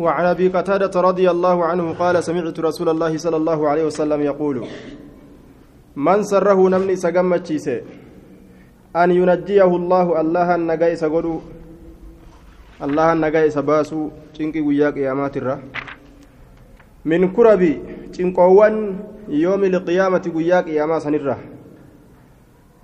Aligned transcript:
وعن 0.00 0.24
أبي 0.24 0.48
قتادة 0.48 1.00
رضي 1.00 1.30
الله 1.30 1.64
عنه 1.64 1.92
قال 1.92 2.24
سمعت 2.24 2.60
رسول 2.60 2.88
الله 2.88 3.16
صلى 3.16 3.36
الله 3.36 3.68
عليه 3.68 3.84
وسلم 3.84 4.20
يقول 4.20 4.56
من 5.96 6.22
سره 6.22 6.68
نمني 6.68 6.96
سجمتشيسه 6.96 7.80
أن 8.96 9.10
ينجيه 9.10 9.70
الله 9.80 10.20
الله 10.20 10.54
النجاي 10.54 10.96
سقولو 10.96 11.40
الله 12.84 13.12
النجاي 13.12 13.50
سباسو 13.50 14.00
تنكي 14.36 14.60
وياك 14.60 14.96
يا 14.96 15.12
ماترة 15.12 15.54
من 17.04 17.32
كربي 17.36 17.72
تنقوان 18.14 18.74
يوم 19.28 19.62
القيامة 19.64 20.24
وياك 20.34 20.66
يا 20.68 20.84
ما 20.86 20.98
سنرة 20.98 21.56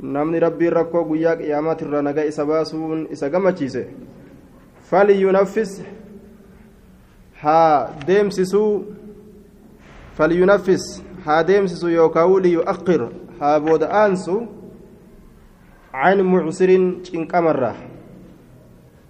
rabbii 0.03 0.71
rakkoo 0.71 1.05
guyyaa 1.05 1.37
qiyaamaatirra 1.37 2.03
nagaa 2.03 2.25
isa 2.25 2.45
baasuun 2.45 3.07
isa 3.11 3.31
gammachiise 3.31 3.87
falyunaffis 4.91 5.83
haa 7.43 7.91
deemsisuu 8.07 8.73
falyunaffis 10.17 11.03
haa 11.25 11.43
deemsisu 11.47 11.89
yookaan 11.89 12.43
liyu'aqqir 12.43 13.03
haa 13.41 13.61
booda 13.61 13.87
aansu 14.03 14.47
can 15.93 16.19
mucsirin 16.25 17.03
cinqamarraa 17.05 17.77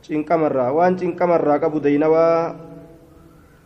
cinqamarraa 0.02 0.72
waan 0.74 0.98
cinqamarraa 0.98 1.58
qabu 1.62 1.78
deynawaa 1.78 2.54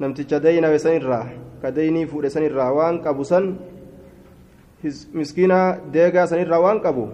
namticha 0.00 0.40
deynawe 0.42 0.78
sanirraa 0.78 1.26
ka 1.62 1.70
deynii 1.72 2.06
fuudhe 2.06 2.30
sanirraa 2.30 2.70
waan 2.76 3.00
qabu 3.04 3.24
san 3.24 3.56
miskiina 5.14 5.78
deegaa 5.92 6.26
sanirraa 6.26 6.60
waan 6.60 6.80
qabu 6.84 7.08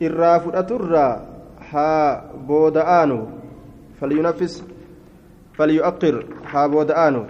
irraa 0.00 0.40
fudhaturraa 0.44 1.12
haa 1.70 2.22
booda'aanu 2.48 3.18
falyunaffis 4.00 4.64
falyu'aqqir 5.56 6.14
haa 6.52 6.68
booda'aanu 6.68 7.26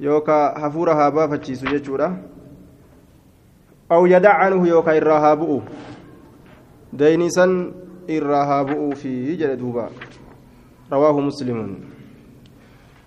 yookaa 0.00 0.54
hafuura 0.60 0.94
haa 0.94 1.10
baafachiisu 1.10 1.66
jechuudha 1.66 2.12
aw 3.88 4.06
yadacanuhu 4.06 4.66
yookaa 4.66 4.94
irraa 5.00 5.20
haa 5.20 5.36
bu'u 5.36 5.62
jedhe 9.36 9.56
duuba 9.56 9.90
rawaahu 10.90 11.22
muslimun 11.22 11.70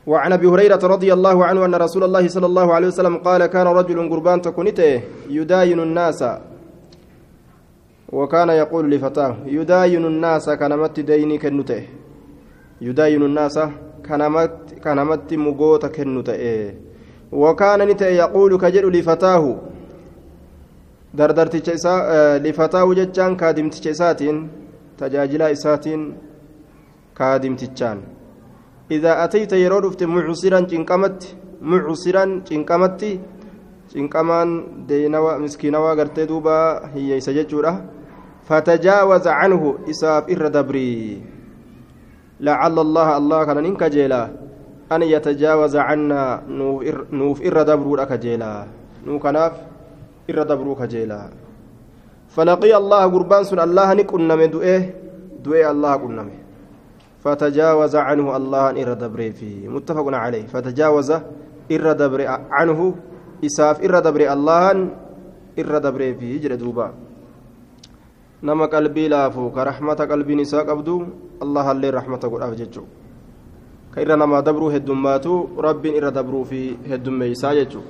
وعن 0.08 0.34
ابي 0.34 0.48
هريره 0.48 0.82
رضي 0.82 1.14
الله 1.14 1.46
عنه 1.46 1.66
ان 1.66 1.76
رسول 1.76 2.04
الله 2.04 2.28
صلى 2.28 2.46
الله 2.46 2.74
عليه 2.74 2.88
وسلم 2.88 3.16
قال 3.22 3.46
كان 3.46 3.68
رجل 3.68 4.10
قربان 4.10 4.42
تكونته 4.42 5.02
يداين 5.30 5.80
الناس 5.80 6.26
وكان 8.10 8.50
يقول 8.50 8.92
لفتاه 8.92 9.36
يداين 9.46 10.06
الناس 10.06 10.50
كنمت 10.50 11.00
ديني 11.00 11.38
كنته 11.38 12.01
يداين 12.82 13.24
الناس 13.30 13.60
كنمت 14.08 14.56
كنمت 14.84 15.30
مغوت 15.34 15.86
كنته 15.96 16.44
وكان 17.32 17.80
نته 17.88 18.06
يقول 18.24 18.52
كجل 18.58 18.86
لفتاه 18.96 19.46
dardarticha 21.20 21.74
isaa 21.76 22.40
lifataahu 22.40 22.96
jechaan 22.96 23.34
kaadimticha 23.36 23.92
isaatiin 23.96 24.38
tajaajilaa 24.98 25.52
isaatiin 25.58 26.02
kaadimtichaan 27.20 28.00
إذا 28.92 29.24
أتيت 29.24 29.54
يرود 29.54 30.00
في 30.00 30.06
معسرا 30.06 30.60
cinqamatti 30.72 31.36
معسرا 31.62 32.44
cinqamatti 32.48 33.20
cinqamaan 33.92 34.50
deeynawa 34.88 35.40
miskiinawaa 35.40 35.96
gartee 35.96 36.28
duuba 36.28 36.56
hiyyeeysa 36.94 37.32
jechuudha 37.34 37.74
فتجاوز 38.48 39.28
عنه 39.28 39.78
إساف 39.90 40.30
إر 40.30 40.48
دبري 40.48 41.22
لعل 42.42 42.76
الله 42.80 43.08
الله 43.18 43.40
كان 43.46 43.58
إنك 43.66 43.84
جيلا. 43.84 44.24
أن 44.92 45.02
يتجاوز 45.02 45.76
عنا 45.76 46.44
نوف 47.12 47.38
إر 47.48 47.58
دبرو 47.64 47.96
لك 47.96 48.12
جيلا. 48.20 48.54
نو 49.08 49.20
كناف 49.24 49.54
إر 50.30 50.44
دبرو 50.44 50.76
كجيلا 50.76 51.22
فلقي 52.36 52.72
الله 52.78 53.02
قربان 53.14 53.44
سن 53.44 53.60
الله 53.60 53.94
نكنم 53.94 54.42
دوئه. 54.52 54.82
دوئه 55.44 55.72
الله 55.72 55.94
كنمه 55.96 56.38
فتجاوز 57.24 57.96
عنه 57.96 58.26
الله 58.38 58.64
إر 58.82 58.94
دبري 58.94 59.32
في 59.32 59.70
متفق 59.70 60.08
عليه. 60.24 60.46
فتجاوز 60.54 61.10
إر 61.72 61.86
دبري 62.02 62.26
عنه 62.28 62.80
إساف 63.46 63.82
إر 63.86 64.00
دبري 64.00 64.26
الله 64.34 64.66
إر 65.60 65.74
دبري 65.78 66.10
في 66.20 66.38
جل 66.38 66.58
نما 68.48 68.66
قلبي 68.74 69.08
لافو 69.14 69.44
كرحمة 69.56 70.00
قلبي 70.12 70.34
نساء 70.42 70.62
قبدو 70.70 70.96
الله 71.44 71.66
اللي 71.72 71.90
رحمة 71.98 72.24
قل 72.32 72.42
أفججو 72.48 72.84
كإر 73.94 74.10
نما 74.22 74.40
دبرو 74.48 74.68
هدوماتو 74.76 75.34
رب 75.66 75.84
إر 75.98 76.06
دبرو 76.18 76.42
في 76.50 76.62
هدوم 76.92 77.16
ميسا 77.20 77.54
ججو 77.58 77.82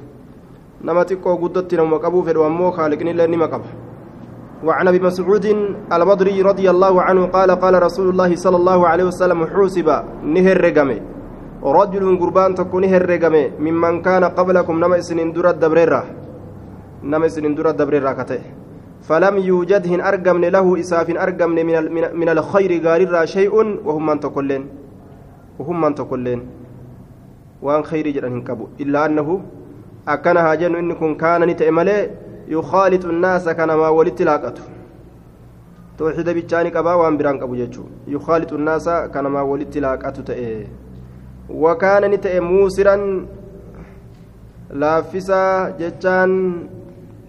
نما 0.88 1.04
تقو 1.10 1.36
قدت 1.44 1.72
نما 1.80 1.98
قبو 2.04 2.20
في 2.26 2.32
الوامو 2.36 2.72
خالقني 2.78 3.14
لني 3.20 3.38
مقبه 3.44 3.72
وعن 4.68 4.86
ابي 4.92 5.00
مسعود 5.08 5.46
البدري 5.96 6.38
رضي 6.50 6.68
الله 6.74 6.94
عنه 7.08 7.22
قال 7.36 7.50
قال 7.64 7.76
رسول 7.88 8.08
الله 8.12 8.32
صلى 8.36 8.58
الله 8.62 8.80
عليه 8.92 9.06
وسلم 9.12 9.40
حوسب 9.52 9.88
نهر 10.36 10.58
رقمه 10.68 11.00
رجل 11.78 12.04
قربان 12.22 12.52
تكون 12.60 12.82
نهر 12.86 13.04
رقمه 13.14 13.44
ممن 13.66 13.94
كان 14.08 14.24
قبلكم 14.38 14.76
نما 14.84 14.98
سنين 15.08 15.30
دور 15.36 15.50
الدبريرة 15.50 16.02
نما 17.12 17.28
سنين 17.34 17.56
دور 17.56 17.68
الدبريرة 17.70 18.12
كته 18.20 18.42
فلم 19.02 19.38
يوجد 19.38 19.88
هن 19.88 20.02
أرقمن 20.02 20.46
له 20.46 20.80
إساف 20.80 21.10
أرقمن 21.10 21.66
من, 21.66 21.76
من, 22.20 22.30
الخير 22.30 22.88
قارر 22.88 23.26
شيء 23.26 23.54
وهم 23.86 24.06
من 24.06 24.20
تقولين. 24.20 24.64
وهم 25.60 25.82
من 25.82 25.96
تقولين. 25.96 26.42
وان 27.62 27.84
خير 27.84 28.10
جران 28.10 28.42
كبو 28.42 28.68
إلا 28.80 29.06
أنه 29.06 29.42
أكنها 30.08 30.56
جن 30.56 30.76
إنكم 30.76 31.16
كان 31.16 31.44
نتأمله 31.44 32.10
يخالط 32.48 33.06
الناس 33.06 33.50
كنما 33.50 33.90
ولت 33.90 34.22
لاقته. 34.22 34.64
توحيد 35.98 36.30
بيتشاني 36.30 36.70
قبا 36.70 36.94
وان 36.94 37.18
بران 37.18 37.40
قبو 37.40 37.56
جچو 37.56 37.84
يخالط 38.08 38.54
الناس 38.54 38.90
كنما 39.14 39.42
ولت 39.42 39.78
لاقته 39.78 40.22
تئ. 40.22 40.66
وكان 41.50 42.12
نتئ 42.12 42.40
موسرا 42.40 43.26
لافسا 44.72 45.70
جچان 45.80 46.32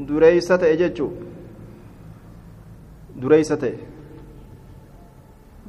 دريسة 0.00 0.62
تئ 3.22 3.28
جچو 3.28 3.28
دريسة 3.28 3.54
تئ 3.54 3.74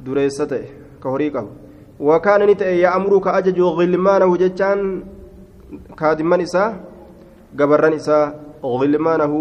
دريسة 0.04 0.44
تئ 0.44 0.64
كهوري 1.02 1.28
قبو 1.28 1.48
وكان 2.00 2.42
نتئ 2.50 2.70
يأمر 2.84 3.18
كأجج 3.18 3.60
غلمانه 3.60 4.36
جچان 4.36 5.02
كادمان 5.98 6.40
إسا 6.40 6.64
قبران 7.58 7.92
إسا 7.92 8.18
غلمانه 8.64 9.32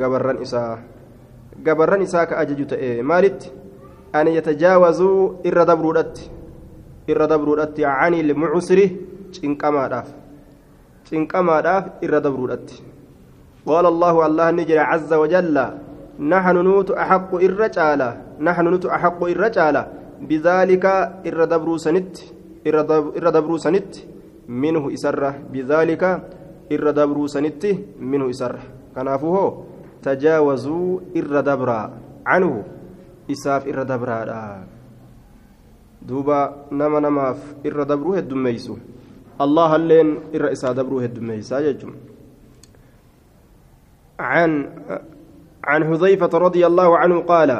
قبران 0.00 0.36
إساء 0.42 0.78
قبران 1.66 2.02
إساء 2.02 2.24
كأجج 2.24 2.66
تأي 2.66 3.02
مالت 3.02 3.52
أن 4.14 4.26
يتجاوزوا 4.28 5.32
إر 5.46 5.62
دبرودت 5.62 6.16
إر 7.10 7.24
دبرودت 7.24 7.80
عن 7.80 8.14
المعسر 8.14 8.78
تنكما 9.34 9.88
داف 9.88 10.08
تنكما 11.10 11.60
داف 11.60 11.84
إر 12.04 12.18
دبرودت 12.18 12.68
قال 13.66 13.86
الله 13.86 14.26
الله 14.26 14.50
نجري 14.50 14.78
عز 14.78 15.12
وجل 15.12 15.56
نحن 16.18 16.56
نوت 16.56 16.90
أحق 16.90 17.34
الرجالة 17.34 18.22
نحن 18.40 18.64
نوت 18.64 18.86
أحق 18.86 19.24
الرجالة 19.24 19.82
بذلك 20.28 20.84
إر 21.26 21.44
دبرو 21.44 21.76
سنت 21.76 22.14
إر 22.66 23.28
دبرو 23.30 23.56
سنت 23.56 23.92
منه 24.48 24.92
إسره 24.92 25.34
بذلك 25.52 26.02
minhu 28.00 28.30
isarra 28.30 28.62
kanaafuu 28.94 29.32
hoo 29.32 29.66
tajaawazuu 30.00 31.02
irra 31.14 31.42
dabraa 31.42 31.90
canhu 32.24 32.64
isaaf 33.28 33.66
irra 33.66 33.84
dabraadha 33.84 34.64
duuba 36.02 36.54
nama 36.70 37.00
namaaf 37.00 37.38
irra 37.64 37.84
dabruu 37.84 38.14
heddummeeysu 38.16 38.78
allah 39.38 39.70
halleen 39.70 40.16
irra 40.32 40.52
isaa 40.52 40.74
dabruu 40.74 41.00
heddummeeysaa 41.00 41.62
jechuun 41.62 41.96
عن 44.22 44.70
عن 45.64 45.80
حذيفة 45.84 46.38
رضي 46.38 46.66
الله 46.66 46.98
عنه 46.98 47.20
قال 47.20 47.50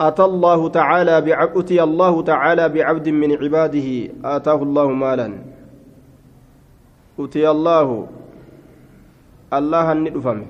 أتى 0.00 0.24
الله 0.24 0.68
تعالى 0.68 1.14
أتي 1.58 1.82
الله 1.82 2.22
تعالى 2.22 2.68
بعبد 2.68 3.08
من 3.08 3.30
عباده 3.42 3.88
آتاه 4.24 4.62
الله 4.62 4.88
مالا. 4.88 5.28
أتي 7.18 7.50
الله 7.50 8.06
الله 9.52 9.86
ندفمه 9.92 10.46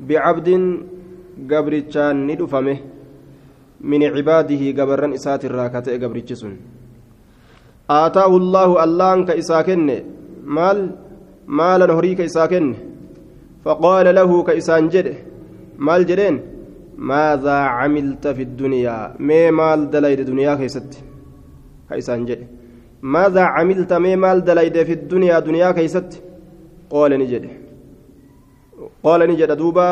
بعبد 0.00 0.48
قبرتشان 1.50 2.26
ندفمه 2.26 2.78
من 3.80 4.00
عباده 4.04 4.62
قبرا 4.78 5.14
إسات 5.14 5.44
الراكة 5.44 5.86
قبرتشسن. 6.02 6.52
آتاه 7.90 8.32
الله 8.36 8.84
الله 8.84 9.24
كإساكن 9.24 9.88
مال 10.44 10.78
مالا 11.46 11.94
هريك 11.94 12.20
إساكن 12.20 12.91
فقال 13.64 14.14
له 14.14 14.42
كإسان 14.42 14.88
جد 14.88 15.14
مال 15.78 16.06
جدين؟ 16.06 16.40
ماذا 16.96 17.56
عملت 17.78 18.24
في 18.28 18.42
الدنيا؟ 18.42 18.96
ما 19.18 19.50
مال 19.50 19.90
دليل 19.90 20.20
الدنيا 20.20 20.54
كيست 20.54 20.90
كإسان 21.90 22.24
جد 22.24 22.46
ماذا 23.02 23.40
عملت؟ 23.40 23.92
مي 23.92 24.16
مال 24.16 24.44
دليد 24.44 24.82
في 24.82 24.92
الدنيا 24.92 25.38
دنيا 25.38 25.70
كيست 25.72 26.22
قال 26.90 27.10
نجد 27.18 27.44
قال 29.04 29.20
نجد 29.30 29.50
دوبا 29.52 29.90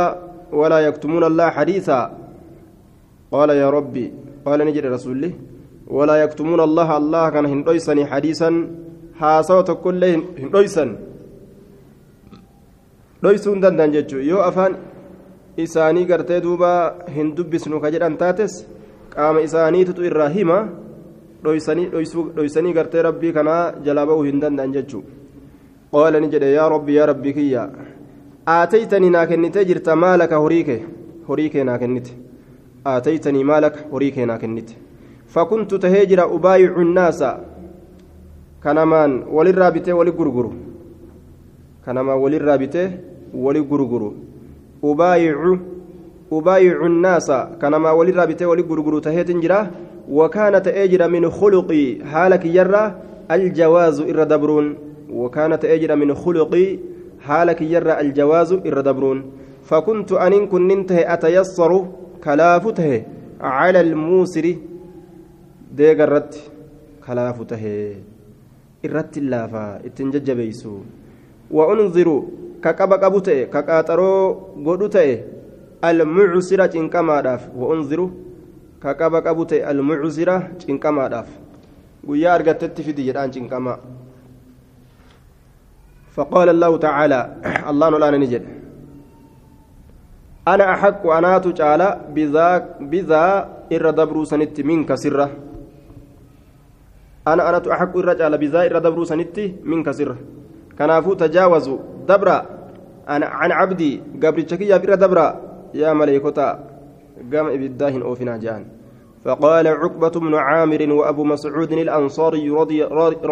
ولا 0.53 0.79
يكتمون 0.81 1.25
الله 1.25 1.51
حديثا. 1.51 2.01
قال 3.33 3.51
يا 3.51 3.71
ربي 3.71 4.13
قال 4.47 4.59
نجد 4.67 4.87
رسول 4.87 5.13
الله 5.17 5.33
ولا 5.87 6.17
يكتمون 6.25 6.61
الله 6.61 6.97
الله 6.97 7.25
كان 7.31 7.47
هندويسني 7.47 8.07
حديثا 8.07 8.51
حاسوت 9.21 9.71
كل 9.71 10.05
هندويسن. 10.39 11.10
Dhoysuu 13.23 13.53
hin 13.55 13.63
danda'an 13.65 13.93
jechuudha 13.97 14.27
yoo 14.31 14.43
afaan 14.51 14.77
isaanii 15.65 16.05
gartee 16.11 16.41
duuba 16.47 16.71
hin 17.17 17.33
dubbisnu 17.37 17.81
ka 17.81 17.91
jedhan 17.95 18.17
taates 18.23 18.55
qaama 19.15 19.41
isaaniitutu 19.49 20.05
irraa 20.11 20.29
hima 20.37 20.59
dhoysanii 21.45 22.73
gartee 22.79 23.03
rabbii 23.09 23.33
kanaa 23.39 23.63
jalaa 23.89 24.07
ba'uu 24.13 24.25
hin 24.29 24.41
danda'an 24.45 24.73
jechuudha 24.77 25.19
qaala 25.93 26.21
ni 26.25 26.29
jedhe 26.35 26.53
yaa 26.55 26.69
rabbi 26.77 26.97
yaa 26.99 27.07
rabbii 27.13 27.35
kiyya 27.39 27.67
aataytanii 28.57 29.11
naa 29.17 29.27
kennitee 29.33 29.65
jirta 29.73 29.97
maalaka 30.05 30.43
horii 30.45 30.65
kee 30.71 30.81
horii 31.29 31.51
kee 31.55 31.65
naa 31.71 31.79
kennite 31.85 32.13
aataytanii 32.95 33.45
maalaka 33.53 33.87
horii 33.93 34.11
kee 34.17 34.27
naa 34.33 34.39
kennite 34.45 34.75
fakuntu 35.37 35.79
tahee 35.85 36.07
jira 36.13 36.27
ubaayicu 36.37 36.85
nnaasa 36.91 37.31
kanamaan 38.67 39.23
walirraa 39.37 39.71
bitee 39.77 39.93
wali 40.01 40.13
gurguru 40.21 40.53
kanamaan 41.91 42.23
walirraa 42.23 42.59
bitee 42.63 42.89
wali 43.35 43.67
gurguru 43.71 44.15
ubaayicu 44.83 45.53
ubaayicu 46.39 46.89
nnaasa 46.89 47.39
kanamaa 47.61 47.99
walirraa 48.01 48.27
bitee 48.33 48.51
wali 48.55 48.63
gurguru 48.63 49.01
taheetin 49.07 49.41
jira. 49.47 49.61
وكان 50.11 50.63
تأجر 50.63 51.09
من 51.09 51.31
خلقي 51.31 52.05
حالك 52.05 52.45
يرى 52.47 52.95
الجواز 53.31 54.01
إردبرون 54.01 54.77
وكان 55.13 55.59
تأجر 55.59 55.97
من 55.97 56.15
خلقي 56.15 56.79
حالك 57.21 57.63
يرى 57.63 58.01
الجواز 58.01 58.53
إردبرون 58.53 59.19
فكنت 59.65 60.13
أن 60.13 60.47
كنت 60.47 60.93
أتيسر 60.93 61.87
كلافته 62.25 63.03
على 63.41 63.81
الموسر 63.81 64.57
ديغرت 65.77 66.51
كلافته 67.07 67.95
إرت 68.85 69.19
اللافا 69.19 69.81
اتنججبيسو 69.87 70.75
وأنظر 71.51 72.09
كقب 72.63 72.91
قبته 72.93 73.39
كقاطرو 73.45 74.13
غدوته 74.67 75.11
المعسرة 75.85 76.73
إنكماداف 76.79 77.43
وأنظر 77.57 78.01
كقب 78.83 79.15
قبته 79.27 79.71
المعسرة 79.71 80.37
إنكماداف 80.71 81.29
guyyaa 82.01 82.33
argattetti 82.33 82.81
fidi 82.81 83.13
jedhaan 83.13 83.29
cinqamaa 83.29 83.79
فقال 86.11 86.49
الله 86.49 86.73
تعالى 86.77 87.21
الله 87.71 87.87
نولان 87.91 88.15
نجد 88.21 88.43
أنا 90.49 90.65
أحق 90.75 91.07
أنا 91.07 91.39
تجعل 91.39 91.83
بذا 92.11 92.49
بذا 92.81 93.25
إر 93.73 93.85
دبرو 93.91 94.25
سنت 94.25 94.57
منك 94.61 94.91
سرة. 94.95 95.31
أنا 97.29 97.43
أنا 97.49 97.59
أحق 97.73 97.95
إر 97.97 98.37
بذا 98.37 98.61
إر 98.67 98.77
دبرو 98.79 99.05
سنت 99.05 99.37
منك 99.63 99.91
سرة. 99.91 100.17
كنافو 100.81 101.13
تجاوزوا 101.15 101.79
دبرا 102.09 102.39
أنا 103.09 103.27
عن 103.27 103.53
عبدي 103.53 104.03
قبل 104.23 104.43
تشكي 104.43 104.75
إر 104.75 104.95
دبرا 104.95 105.29
يا 105.75 105.93
ملائكتا 105.93 106.49
قام 107.33 107.47
إبداهن 107.47 108.03
أوفنا 108.03 108.37
جان 108.37 108.65
فقال 109.25 109.67
عقبة 109.69 110.15
بن 110.21 110.35
عامر 110.35 110.93
وأبو 110.93 111.25
مسعود 111.25 111.73
الأنصاري 111.73 112.51
رضي, 112.51 112.85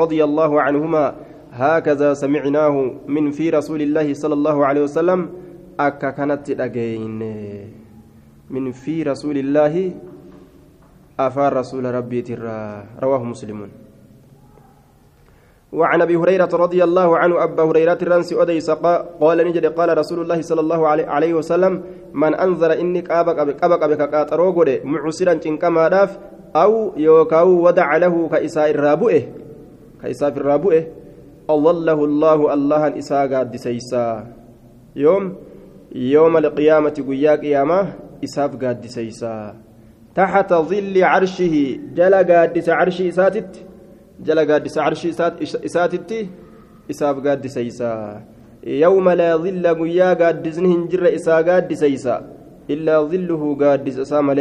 رضي 0.02 0.24
الله 0.24 0.62
عنهما 0.62 1.14
هكذا 1.52 2.14
سمعناه 2.14 2.94
من 3.06 3.30
في 3.30 3.50
رسول 3.50 3.82
الله 3.82 4.14
صلى 4.14 4.34
الله 4.34 4.66
عليه 4.66 4.82
وسلم 4.82 5.30
أكا 5.80 6.10
كانت 6.10 6.50
أجين 6.50 7.18
من 8.50 8.72
في 8.72 9.02
رسول 9.02 9.38
الله 9.38 9.94
أفار 11.20 11.56
رسول 11.56 11.84
ربي 11.94 12.22
ترى 12.22 12.84
رواه 13.02 13.24
مسلم 13.24 13.68
وعن 15.72 16.02
أبي 16.02 16.16
هريرة 16.16 16.48
رضي 16.52 16.84
الله 16.84 17.18
عنه 17.18 17.44
أبا 17.44 17.62
هريرة 17.62 17.98
الرنس 18.02 18.32
اديس 18.32 18.70
قال 19.20 19.38
نجد 19.46 19.66
قال 19.66 19.98
رسول 19.98 20.18
الله 20.22 20.40
صلى 20.40 20.60
الله 20.60 20.88
عليه 20.88 21.34
وسلم 21.34 21.82
من 22.12 22.34
أنذر 22.34 22.72
إني 22.80 23.00
قابك 23.00 23.38
قبك 23.60 23.82
بك 23.84 24.14
قاطرو 24.14 24.50
غده 24.50 24.80
معسرا 24.84 25.34
تنكما 25.34 25.88
داف 25.88 26.18
أو 26.56 26.92
يوكاو 26.96 27.66
ودع 27.66 27.96
له 27.96 28.28
كإساء 28.28 28.70
الرابئه 28.70 29.22
كإساء 30.02 30.28
الرابئه 30.28 30.86
أضله 31.50 32.04
الله 32.04 32.54
الله 32.54 32.98
إساء 32.98 33.34
قاد 33.34 33.56
سيسا. 33.56 34.26
يوم 34.96 35.36
يوم 35.92 36.36
القيامة 36.36 36.96
قيا 37.08 37.36
قيامة 37.36 37.80
إساف 38.24 38.56
قاد 38.64 38.86
سيسا. 38.86 39.54
تحت 40.14 40.52
ظل 40.52 41.04
عرشه 41.04 41.78
جل 41.94 42.14
قاد 42.14 42.70
عرش 42.70 43.00
إساتت. 43.00 43.67
جل 44.26 44.38
قاد 44.50 44.64
عرش 44.78 45.02
إساتت 45.68 46.10
إساف 46.90 47.16
قاد 47.26 47.46
سيسا 47.46 47.92
يوم 48.84 49.06
لا 49.20 49.30
ظل 49.36 49.66
قيا 49.80 50.08
قاد 50.20 50.46
هنجر 50.72 51.02
إساء 51.18 51.42
قاد 51.48 51.70
سيسا 51.82 52.16
إلا 52.70 52.94
ظله 53.10 53.42
قاد 53.62 53.86
سامل 54.10 54.38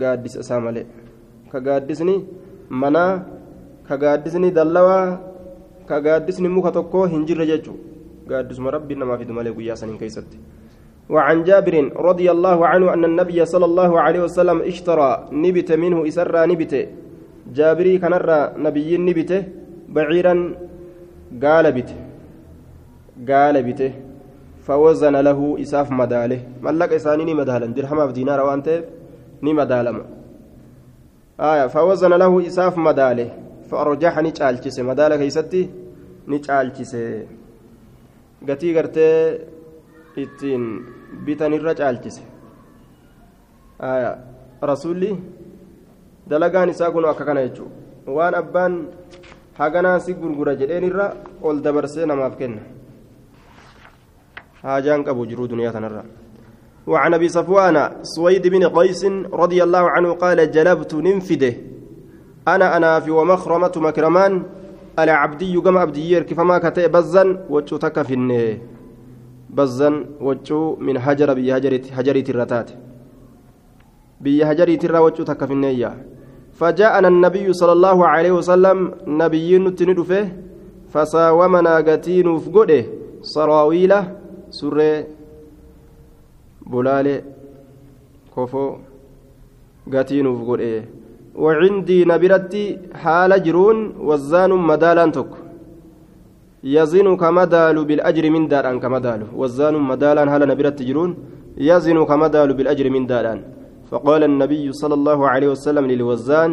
قاد 0.00 0.24
سامل 0.50 0.76
كقادسني 1.52 2.16
منا 2.70 3.04
كقادسني 3.88 4.50
دلوا 4.50 5.00
muka 5.88 6.70
tokko 6.72 7.06
hin 7.08 7.24
jirre 7.24 7.46
jechuudha 7.48 7.80
gaaddisuma 8.28 8.70
rabbi 8.70 8.94
namaa 8.94 9.16
fidu 9.16 9.32
malee 9.32 9.52
guyyaa 9.56 9.76
saniin 9.76 9.98
keessatti. 9.98 10.38
وعن 11.08 11.44
جابر 11.48 11.96
رضي 11.96 12.30
الله 12.30 12.66
عنه 12.66 12.92
أن 12.94 13.04
النبي 13.04 13.44
صلى 13.44 13.64
الله 13.64 14.00
عليه 14.00 14.20
وسلم 14.28 14.60
اشترى 14.60 15.10
نبت 15.32 15.72
منه 15.72 16.04
إسرى 16.08 16.46
نبت 17.48 17.56
جابري 17.56 17.98
كان 17.98 18.12
نبي 18.56 18.96
نبت 18.96 19.32
بعيرا 19.88 20.34
قال 21.42 21.72
بت 21.72 21.90
قال 23.28 23.62
بت 23.62 23.92
فوزن 24.66 25.16
له 25.16 25.56
إساف 25.62 25.90
مداله 25.90 26.40
ملك 26.62 26.92
إساني 26.92 27.34
مدالا 27.34 27.66
درهم 27.66 28.06
في 28.06 28.12
دينار 28.12 28.40
وأنت 28.46 28.68
نمدالم 29.42 29.98
آية 31.40 31.66
فوزن 31.66 32.12
له 32.22 32.46
إساف 32.46 32.78
مداله 32.78 33.30
فأرجح 33.70 34.14
نيشالchise 34.24 34.82
madaala 34.82 35.18
keeysatti 35.18 35.70
ni 36.26 36.40
caalchise. 36.40 37.02
Gatii 38.48 38.72
gartee 38.72 39.40
ittiin 40.16 40.64
bitanirra 41.24 41.74
caalchise. 41.74 42.22
Rasuulli 44.70 45.10
dalagaan 46.28 46.70
isaa 46.70 46.90
kun 46.90 47.04
akka 47.04 47.24
kana 47.24 47.48
jechuudha. 47.48 47.74
Waan 48.06 48.34
abbaan 48.34 48.86
haganaa 49.58 49.98
si 50.00 50.14
gurgura 50.14 50.54
jedheenirra 50.54 51.14
ol 51.42 51.60
dabarsee 51.60 52.06
namaaf 52.06 52.36
kenna. 52.38 52.62
Haajaan 54.62 55.04
qabu 55.04 55.26
jiruu 55.26 55.48
duniyaa 55.48 55.72
tanarra 55.72 56.04
وعن 56.88 57.14
ابي 57.14 57.28
صفوان 57.28 57.76
سويد 58.02 58.46
بن 58.46 58.64
قيس 58.68 59.04
رضي 59.32 59.62
الله 59.62 59.90
عنه 59.90 60.12
قال 60.12 60.50
جلبت 60.50 60.94
ننفده 60.94 61.54
أنا 62.48 62.76
أنا 62.76 63.00
في 63.00 63.10
ومخرمة 63.10 63.72
مكرمان 63.76 64.42
على 64.98 65.10
عبدي 65.10 65.56
قم 65.56 65.78
عبدي 65.78 66.20
كيف 66.20 66.40
ما 66.40 66.58
كتئ 66.58 66.88
بزن 66.88 67.38
وجو 67.50 67.76
تكفن 67.76 68.58
بزن 69.50 69.94
وجو 70.20 70.76
من 70.76 70.96
هجر 70.96 71.34
بي 71.34 71.56
هجرت 71.56 71.92
هجرت 71.92 72.30
الرتات 72.30 72.70
بي 74.20 74.44
هجرت 74.44 74.84
الرا 74.84 74.98
وجو 74.98 75.24
تكفن 75.24 75.64
فجاءنا 76.58 77.08
النبي 77.14 77.46
صلى 77.60 77.72
الله 77.78 77.98
عليه 78.12 78.32
وسلم 78.38 78.78
نبي 79.22 79.50
نتندفه 79.64 80.24
فساومنا 80.92 81.74
قتين 81.88 82.28
فقده 82.44 82.82
سراويله 83.34 84.00
سره 84.58 85.06
بلاله 86.72 87.16
كفو 88.34 88.64
قتين 89.94 90.26
فقده. 90.38 90.74
وعندي 91.44 91.98
نبرتي 92.12 92.64
حال 93.02 93.32
جرون 93.46 93.78
وزان 94.08 94.50
مدالان 94.70 95.10
تك 95.16 95.32
يزن 96.76 97.06
كمدال 97.22 97.76
بالأجر 97.88 98.24
من 98.34 98.42
داران 98.52 98.76
كمدال. 98.82 99.20
وزان 99.40 99.74
مدالان 99.90 100.28
هل 100.32 100.42
نبرتي 100.50 100.82
جرون 100.88 101.10
يزن 101.70 101.98
كمدال 102.10 102.50
بالأجر 102.58 102.86
من 102.90 103.06
داران 103.06 103.40
فقال 103.90 104.22
النبي 104.24 104.72
صلى 104.72 104.94
الله 104.94 105.28
عليه 105.28 105.48
وسلم 105.48 105.86
للوزان 105.86 106.52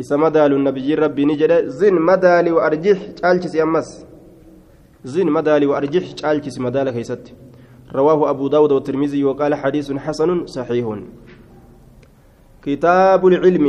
إسا 0.00 0.16
مدال 0.16 0.52
النبي 0.52 0.94
ربي 0.94 1.24
نجد 1.24 1.52
زن 1.78 1.94
مدالي 1.94 2.50
وأرجح 2.52 2.98
تعالكس 3.18 3.54
يمس 3.54 3.88
زن 5.04 5.26
مدالي 5.36 5.66
وأرجح 5.66 6.04
تعالكس 6.20 6.58
مدال 6.58 6.90
كيست. 6.90 7.24
رواه 7.94 8.30
أبو 8.30 8.48
داود 8.48 8.72
والترمذي 8.72 9.24
وقال 9.24 9.54
حديث 9.54 9.92
حسن 9.92 10.46
صحيح. 10.46 10.86
كتاب 12.62 13.26
العلم. 13.26 13.66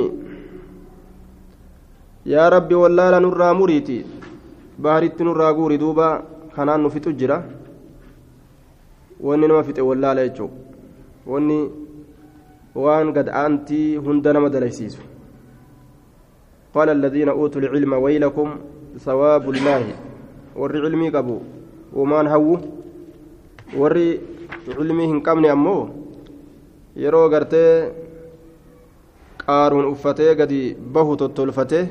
rabbi 2.27 2.75
wallaala 2.75 3.19
nurraa 3.19 3.53
muriiti 3.53 4.05
baharitti 4.77 5.23
nurraa 5.23 5.53
guuri 5.53 5.77
duuba 5.77 6.23
kanaan 6.55 6.81
nu 6.81 6.89
fixu 6.89 7.13
jira 7.13 7.43
wanni 9.21 9.47
nama 9.47 9.63
fixe 9.63 9.81
wallaala 9.81 10.27
jechuu 10.27 10.49
wanni 11.25 11.86
gad 13.13 13.29
aantii 13.29 13.97
hunda 13.97 14.33
nama 14.33 14.49
dalaysiisu 14.49 15.01
قال 16.77 16.89
الذين 16.89 17.29
أوتوا 17.29 17.61
العلم 17.61 17.93
ويلكم 17.93 18.47
ثواب 19.01 19.49
الله 19.49 19.83
ور 20.55 20.71
علمي 20.85 21.09
قبو 21.09 21.37
ومان 21.93 22.27
هو 22.27 22.59
ور 23.77 23.95
علمي 24.77 25.05
هنقمني 25.11 25.51
أمو 25.51 25.89
يرو 26.95 27.27
قرتي 27.33 27.91
قارون 29.47 29.85
أفتي 29.91 30.29
قدي 30.37 30.77
بهو 30.93 31.15
تتلفتي 31.15 31.81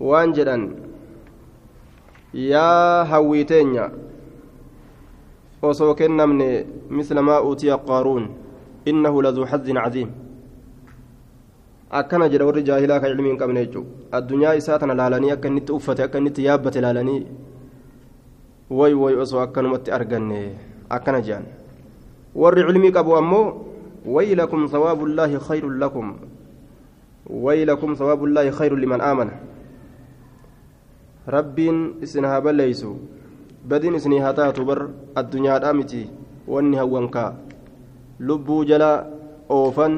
waan 0.00 0.32
jedhan 0.36 0.76
yaa 2.36 3.04
hawwiiteenya 3.08 3.90
osoo 5.62 5.94
kennamne 5.96 6.66
misla 6.90 7.22
maa 7.24 7.40
uutiya 7.40 7.78
qaaruun 7.88 8.28
innahu 8.90 9.22
laduu 9.22 9.46
xazzin 9.50 9.78
caziim 9.84 10.10
akkana 11.90 12.28
jedha 12.28 12.46
warri 12.46 12.62
jaahilaa 12.68 13.00
kan 13.00 13.10
ilmii 13.14 13.30
hin 13.34 13.38
qabne 13.38 13.66
jechuudha 13.66 13.90
addunyaa 14.18 14.54
isaa 14.60 14.78
tana 14.78 14.94
laalanii 14.94 15.30
akka 15.34 15.48
inni 15.48 15.60
itti 15.62 15.72
uffate 15.72 16.02
akka 16.06 16.18
inni 16.18 16.30
itti 16.30 16.44
yaabbate 16.48 16.80
laalanii 16.86 17.22
way 18.70 18.94
way 18.94 19.14
osoo 19.14 19.40
akkanumatti 19.40 19.90
arganne 19.98 20.40
akkana 20.90 21.20
jedhan 21.28 21.46
warri 22.34 22.62
ilmii 22.66 22.92
qabu 22.98 23.16
ammoo 23.16 23.44
waylakum 24.06 24.68
sawaabullaahi 24.68 25.38
khayrun 25.48 25.78
lakum 25.78 26.14
waylakum 27.30 27.94
sawaabullaahi 27.96 28.50
khayrun 28.58 28.80
liman 28.80 29.00
aamana 29.00 29.32
rabbiin 31.26 31.78
isin 32.02 32.24
haa 32.24 32.40
balleeysu 32.40 32.94
badiin 33.68 33.94
isinii 33.98 34.18
haa 34.22 34.32
taatu 34.32 34.64
bar 34.64 34.88
addunyaadhaa 35.14 35.72
miti 35.74 36.06
wanni 36.48 36.76
hawwankaa 36.76 37.45
lubbuu 38.20 38.64
jala 38.64 38.90
oofan 39.50 39.94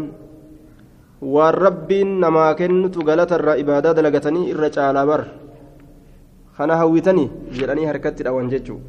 waan 1.23 1.55
rabbiin 1.55 2.11
namaa 2.21 2.55
kennutu 2.55 3.03
galatarraa 3.09 3.57
ibaadaa 3.63 3.95
dalagatanii 3.99 4.49
irra 4.53 4.71
caalaa 4.77 5.07
bar 5.11 5.23
kana 6.59 6.77
hawwitanii 6.81 7.29
jedhanii 7.61 7.87
harkatti 7.91 8.23
dhawan 8.27 8.51
jechuu 8.55 8.81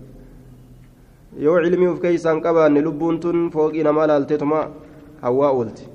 yoo 1.46 1.58
cilmii 1.64 1.88
uf 1.94 2.00
keeysaan 2.02 2.42
qabaanne 2.46 2.82
lubbuun 2.88 3.20
tun 3.24 3.50
fooqii 3.56 3.84
namaa 3.88 4.08
laalteetuma 4.12 4.60
hawwaa 5.22 5.52
oolti 5.58 5.86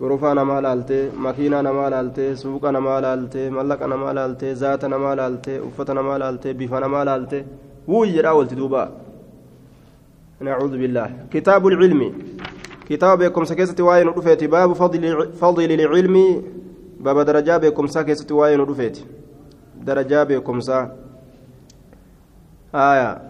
gorofaa 0.00 0.34
namaa 0.40 0.60
laaltee 0.66 1.02
makiinaa 1.26 1.62
namaa 1.68 1.90
laaltee 1.94 2.30
suuqa 2.42 2.72
namaa 2.76 3.00
laaltee 3.04 3.50
mallaqa 3.56 3.86
namaa 3.92 4.14
laaltee 4.18 4.54
zaata 4.62 4.88
namaa 4.94 5.16
laaltee 5.20 5.58
uffata 5.68 5.94
namaa 5.98 6.18
laaltee 6.22 6.54
bifa 6.54 6.80
namaa 6.84 7.04
laaltee 7.10 7.42
wuuy 7.88 8.08
jedhaa 8.16 8.34
oolti 8.38 8.56
duuba 8.60 8.82
nacuudhu 10.40 10.78
billaah 10.78 11.10
kitaabu 11.30 11.70
lcilmi 11.70 12.14
kitaaba 12.88 13.16
beekumsa 13.16 13.54
keessatti 13.54 13.82
waa'ee 13.82 14.04
nu 14.04 14.12
dhufeeti 14.12 14.48
baabu 14.48 14.74
fadli 15.40 15.76
lcilmi 15.76 16.26
baaba 17.00 17.24
darajaa 17.24 17.58
beekumsaa 17.58 18.04
keessatti 18.04 18.34
waa'ee 18.34 18.56
nu 18.56 18.66
dhufeeti 18.66 19.06
darajaa 19.84 20.24
beekumsaa 20.24 20.84
آية 22.76 23.22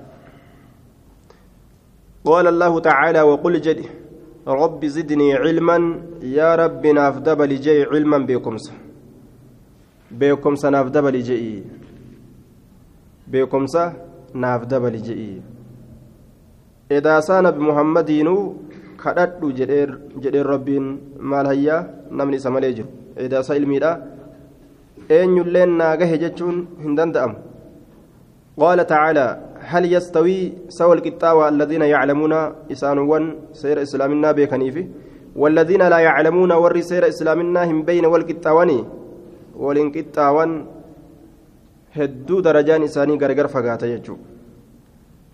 قال 2.25 2.47
الله 2.47 2.81
تعالى 2.81 3.23
وقل 3.23 3.61
جد 3.61 3.81
رب 4.49 4.87
زدني 4.87 5.35
علما 5.35 6.03
يا 6.23 6.55
رب 6.55 6.87
نافدب 6.87 7.43
لجي 7.43 7.83
علما 7.85 8.19
بكمس 8.19 8.73
بكمس 10.11 10.65
نافدب 10.65 11.07
لجي 11.07 11.63
بكمس 13.29 13.77
نافدب 14.35 14.85
لجي 14.85 15.43
إذا 16.91 17.21
سان 17.21 17.51
بمحمد 17.51 18.11
kadhadhu 19.07 19.53
jedheen 19.59 20.47
rabbiin 20.53 20.87
maal 21.31 21.47
hayyaa 21.53 21.81
namni 22.19 22.39
isa 22.41 22.51
malee 22.55 22.73
jiru 22.79 22.89
edaa 23.25 23.43
isa 23.45 23.59
ilmiidha 23.61 23.91
eenyulleen 25.17 25.73
naa 25.81 25.95
gahe 26.01 26.17
jechuun 26.25 26.57
hin 26.85 26.97
danda'amu 27.01 27.37
qaala 28.63 28.91
tacaalaa 28.95 29.33
هل 29.73 29.85
يستوي 29.95 30.39
سوى 30.79 30.95
القطاوة 30.99 31.45
الذين 31.55 31.83
يعلمون 31.95 32.35
إسانوان 32.75 33.25
سير 33.63 33.77
إسلامنا 33.87 34.29
بيكنيفي 34.39 34.83
والذين 35.43 35.83
لا 35.93 35.99
يعلمون 36.09 36.53
ور 36.63 36.77
سير 36.91 37.03
إسلامنا 37.09 37.63
هم 37.71 37.79
بين 37.89 38.05
والقطاوان 38.13 38.71
والانقطاوان 39.65 40.51
هدو 41.99 42.37
درجان 42.47 42.83
إساني 42.89 43.15
غرغر 43.23 43.47
فقاتا 43.55 43.87
يجو 43.95 44.15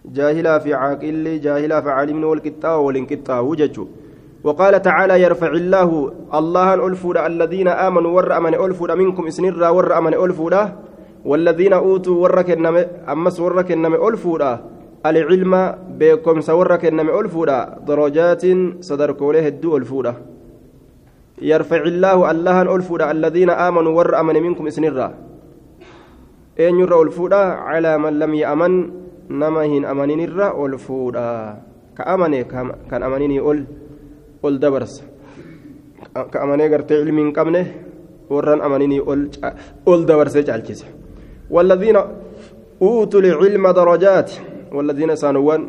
جاهلا 0.04 0.58
في 0.58 0.74
عاقل 0.74 1.40
جاهلا 1.40 1.80
في 1.80 1.90
عالم 1.90 2.24
والقطاوة 2.24 2.78
والانقطاو 2.78 3.54
ججو 3.54 3.86
وقال 4.44 4.82
تعالى 4.82 5.22
يرفع 5.22 5.46
الله 5.46 6.12
الله 6.34 6.74
ألفود 6.86 7.16
الذين 7.16 7.68
آمنوا 7.68 8.10
ور 8.10 8.36
أمن 8.36 8.54
ألفود 8.54 8.90
منكم 8.90 9.26
إسنرا 9.26 9.68
ور 9.68 9.98
أمن 9.98 10.14
ألفود 10.14 10.54
والذين 11.24 11.72
أوتوا 11.72 12.22
ورك 12.22 12.50
النمي 12.50 12.80
أمس 13.08 13.40
ورك 13.40 13.72
النمي 13.72 14.08
ألفودا 14.08 14.60
العلم 15.06 15.74
بكم 15.98 16.40
سورك 16.40 16.84
النمي 16.84 17.20
ألفودا 17.20 17.78
درجات 17.86 18.42
صدر 18.80 19.12
كوله 19.12 19.48
الدو 19.48 19.76
ألفودا 19.76 20.14
يرفع 21.42 21.82
الله 21.82 22.30
الله 22.30 22.62
ألفودا 22.76 23.10
الذين 23.10 23.50
آمنوا 23.50 23.92
ور 23.98 24.20
أمن 24.20 24.42
منكم 24.42 24.66
إسنرا 24.66 25.14
أن 26.60 26.78
يرى 26.78 27.00
ألفودا 27.02 27.36
على 27.68 27.98
من 27.98 28.18
لم 28.18 28.34
يأمن 28.34 29.01
نمهن 29.40 29.84
أمنين 29.84 30.20
الرا 30.28 30.48
ألفودا 30.66 31.28
كأمني 31.98 32.44
كان 32.90 33.02
أمنيني 33.08 33.38
أل 33.50 33.58
أل 34.44 34.54
دبرس 34.60 34.94
كأمني 36.32 36.64
قرتي 36.72 36.94
علم 37.00 37.18
قمنه 37.36 37.66
ورن 38.30 38.60
أمنيني 38.66 38.98
أل 39.12 39.20
أل 39.88 40.00
دبرس 40.06 40.36
جالكيسه 40.36 40.86
والذين 41.50 41.96
أوتوا 42.82 43.20
العلم 43.20 43.64
درجات 43.80 44.30
والذين 44.72 45.16
سانوان 45.16 45.62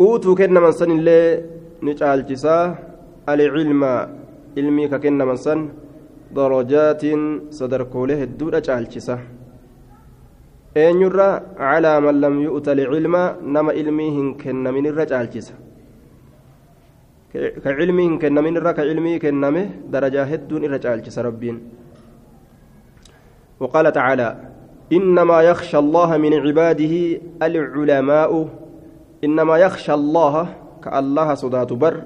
أوتوا 0.00 0.34
كنا 0.34 0.60
من 0.60 0.72
سن 0.72 0.90
الله 0.90 1.42
نجعل 1.82 2.20
جسا 2.26 2.56
العلم 3.28 3.82
علمي 4.56 4.88
كنا 4.88 5.24
من 5.24 5.36
سن 5.36 5.60
درجات 6.38 7.02
صدر 7.58 7.82
كوله 7.92 8.22
الدودة 8.22 8.58
جعل 8.58 8.84
جسا 8.94 9.18
أن 10.76 11.00
يرى 11.00 11.40
على 11.56 12.00
من 12.00 12.20
لم 12.20 12.40
يؤت 12.40 12.68
العلم 12.68 13.16
نما 13.42 13.72
علمه 13.72 14.34
كنا 14.34 14.70
من 14.70 14.86
الرجال 14.86 15.30
جسا 15.30 15.54
كعلمه 17.64 18.18
كنا 18.18 18.40
من 18.40 18.56
الرجال 18.56 18.76
كعلمه 18.76 19.16
كنا 19.16 19.50
من 19.50 19.70
درجة 19.90 20.22
هدون 20.22 20.64
الرجال 20.64 21.02
جسا 21.02 21.22
ربين 21.22 21.60
وقال 23.60 23.92
تعالى 23.92 24.36
إنما 24.92 25.42
يخشى 25.42 25.78
الله 25.78 26.16
من 26.16 26.34
عباده 26.34 27.20
العلماء 27.42 28.48
إنما 29.24 29.56
يخشى 29.56 29.94
الله 29.94 30.54
كالله 30.84 31.34
صدات 31.34 31.72
بر 31.72 32.02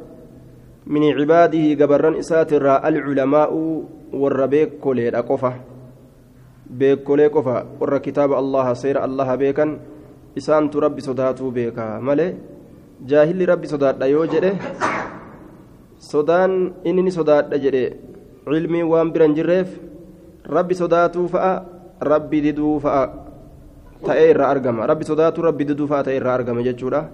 من 0.86 1.12
عباده 1.12 1.84
قبرا 1.84 2.18
إساتر 2.18 2.86
العلماء 2.88 3.82
والربيك 4.12 4.86
قفة 6.72 6.78
بيك 6.78 7.04
كولي 7.04 7.26
قفة 7.28 7.80
ور 7.80 7.98
كتاب 7.98 8.32
الله 8.32 8.66
سير 8.74 8.96
الله 9.04 9.28
بيكا 9.34 9.66
إسان 10.38 10.72
ربي 10.72 11.00
صداتو 11.00 11.50
بيكا 11.52 12.00
مالي 12.00 12.34
جاهل 13.04 13.38
ربي 13.48 13.66
صدات 13.68 14.00
يوجده 14.00 14.52
صدان 16.00 16.72
إنني 16.86 17.10
صدات 17.10 17.52
جده 17.54 17.84
علمي 18.48 18.82
وان 18.82 19.12
بران 19.12 19.34
جريف 19.36 19.68
ربي 20.48 20.74
صداتو 20.74 21.26
فأ 21.28 21.72
rabbi 22.02 22.42
diduu 22.42 22.82
fa'a 22.82 23.04
ta'ee 24.02 24.34
irraa 24.34 24.50
argama 24.50 24.86
rabbi 24.90 25.06
sodaatu 25.06 25.46
rabbi 25.46 25.64
diduu 25.70 25.86
fa'a 25.86 26.02
ta'ee 26.10 26.18
irraa 26.18 26.34
argama 26.34 26.66
jechuudha 26.66 27.06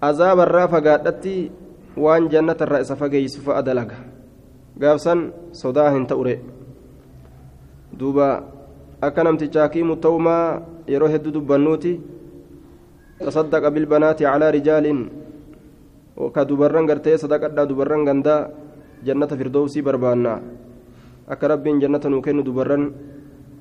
azaabarraa 0.00 0.68
fagaadhatti 0.72 1.52
waan 2.00 2.28
jannatarraa 2.32 2.80
isa 2.80 2.96
fageessu 2.96 3.44
fa'a 3.44 3.60
dalaga 3.60 4.00
gaafsan 4.80 5.52
sodaa 5.52 5.92
hin 5.92 6.08
ta'ure 6.08 6.40
duuba 7.98 8.44
akka 9.00 9.24
namtichaa 9.24 9.68
kiimu 9.68 9.96
ta'umaa 9.96 10.62
yeroo 10.88 11.08
hedduu 11.08 11.32
dubbannuuti 11.36 11.92
tasaddaqa 13.24 13.72
bilbanaati 13.72 14.24
calaa 14.24 14.52
rijaaliin 14.52 15.00
ka 16.32 16.44
dubarran 16.48 16.86
gartee 16.86 17.16
sadaqadhaa 17.18 17.68
dubarran 17.68 18.04
gandaa 18.04 18.48
jannata 19.04 19.36
firdoosii 19.36 19.82
barbaannaa 19.82 20.40
akka 21.28 21.48
rabbiin 21.48 21.80
jannata 21.80 22.08
nuu 22.08 22.22
kennu 22.24 22.44
dubarran 22.44 22.92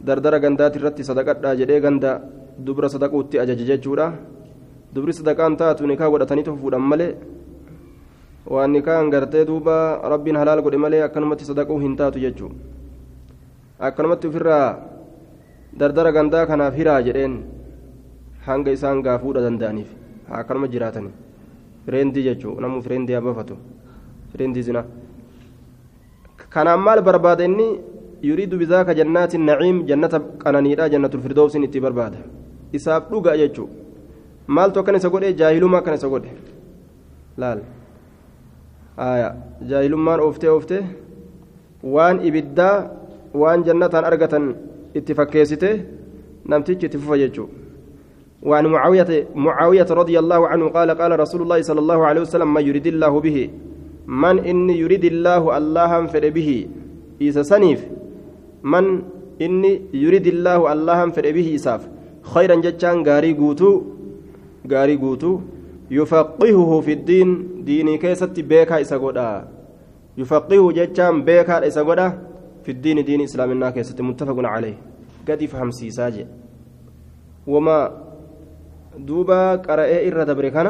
dardara 0.06 0.40
gandaati 0.40 0.80
irratti 0.80 1.04
sadaqadhaa 1.04 1.56
jedhee 1.60 1.80
ganda 1.82 2.22
dubra 2.60 2.88
sadaquutti 2.90 3.40
ajaje 3.40 3.66
jechuudha 3.72 4.14
dubri 4.94 5.14
sadaqaan 5.14 5.58
taatu 5.58 5.88
nikaa 5.88 6.10
godhataniitu 6.10 6.56
fuudhan 6.56 6.84
malee 6.92 7.12
waan 8.48 8.72
nikaan 8.72 9.10
gartee 9.10 9.44
duuba 9.48 10.00
rabbiin 10.04 10.40
halaal 10.40 10.62
godhe 10.62 10.80
malee 10.80 11.04
akkanumatti 11.04 11.48
sadaquu 11.50 11.80
hin 11.84 11.96
taatu 12.00 12.20
jechuudha 12.24 12.56
akkanumatti 13.80 14.28
ofirraa 14.28 14.68
dardara 15.80 16.12
gandaa 16.18 16.46
kanaaf 16.52 16.76
hiraa 16.80 17.02
jedheen 17.08 17.36
hanga 18.48 18.72
isaan 18.78 19.02
gaafuudha 19.06 19.42
danda'aniif 19.46 19.90
akkanuma 20.40 20.68
jiraatan 20.74 21.10
fireendii 21.86 22.24
jechuudha 22.28 22.62
namuu 22.66 22.82
fireendii 22.86 23.18
abafatu 23.22 23.58
fireendii 24.32 24.64
zinaa 24.70 24.86
kanaan 26.56 26.80
maal 26.88 27.02
barbaada 27.08 27.44
inni 27.50 27.68
yuriidu 28.30 28.58
bizaaka 28.64 28.96
jannaatin 29.00 29.46
naciim 29.50 29.86
jannata 29.90 30.20
qananiidha 30.44 30.90
jannatul 30.96 31.24
firdoosiin 31.26 31.68
itti 31.68 31.80
barbaada 31.88 32.20
isaaf 32.80 33.10
dhuga 33.12 33.38
jechuudha 33.42 33.74
maaltu 34.58 34.80
akkan 34.80 34.96
isa 35.02 35.10
godhe 35.16 35.34
jaahilummaa 35.42 35.80
akkan 35.84 35.98
isa 36.00 36.08
godhe 36.14 36.32
laal. 37.44 37.60
jaahilummaan 39.70 40.20
ooftee 40.26 40.50
ooftee 40.50 40.84
waan 41.96 42.22
ibiddaa 42.30 42.76
waan 43.42 43.68
jannataan 43.68 44.06
argatan 44.12 44.46
itti 44.98 45.12
fakkeessite 45.20 45.70
namtichi 46.50 46.86
itti 46.88 46.98
fufa 47.04 47.18
jechuudha. 47.24 47.66
وعن 48.46 48.66
معاوية 48.66 49.28
معاوية 49.36 49.88
رضي 49.90 50.20
الله 50.20 50.48
عنه 50.48 50.66
قال 50.70 50.92
قال 50.92 51.20
رسول 51.20 51.42
الله 51.42 51.62
صلى 51.62 51.80
الله 51.80 52.06
عليه 52.06 52.22
وسلم 52.22 52.54
ما 52.54 52.62
يريد 52.62 52.88
الله 52.88 53.14
به؟ 53.20 53.50
من 54.08 54.40
إني 54.40 54.80
يريد 54.80 55.06
الله 55.06 55.58
الله 55.58 56.06
فر 56.06 56.30
به؟ 56.30 56.68
إذا 57.22 57.42
سنيف 57.42 57.82
من 58.64 59.02
إني 59.42 59.82
يريد 59.94 60.28
الله 60.28 60.74
الله 60.74 61.00
فر 61.10 61.26
به? 61.32 61.48
إساف 61.56 61.82
خيرا 62.22 62.56
جتان 62.56 63.02
غاري 63.08 63.34
قوتو 63.34 63.72
غاري 64.72 64.96
قوتو 65.02 65.40
يفقهه 65.92 66.72
في 66.86 66.92
الدين 66.94 67.30
ديني 67.66 67.98
كيست 67.98 68.40
بيكا 68.40 68.78
قودا 68.98 69.48
يفقهه 70.18 70.72
جتان 70.72 71.14
بيكا 71.26 71.56
قودا 71.82 72.08
في 72.66 72.72
الدين 72.76 73.06
دين 73.06 73.22
إسلامنا 73.30 73.70
كيست 73.70 74.02
متفق 74.02 74.38
عليه 74.42 74.78
قد 75.28 75.42
يفهم 75.42 75.70
سيساجي 75.72 76.26
وما 77.48 77.78
دوبا 78.98 79.56
قرأي 79.62 80.10
إرى 80.10 80.26
دبري 80.26 80.50
كان 80.50 80.68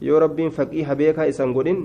yoo 0.00 0.16
rabbiin 0.16 0.48
faqiiha 0.48 0.96
beekaa 0.96 1.28
isan 1.28 1.52
godhin 1.52 1.84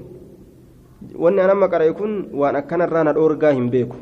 wanni 1.20 1.42
an 1.44 1.52
amma 1.52 1.68
qara'e 1.68 1.92
kun 1.92 2.32
waan 2.32 2.56
akkanarraa 2.56 3.04
na 3.04 3.14
dhoorgaa 3.14 3.52
hin 3.52 3.68
beeku 3.74 3.98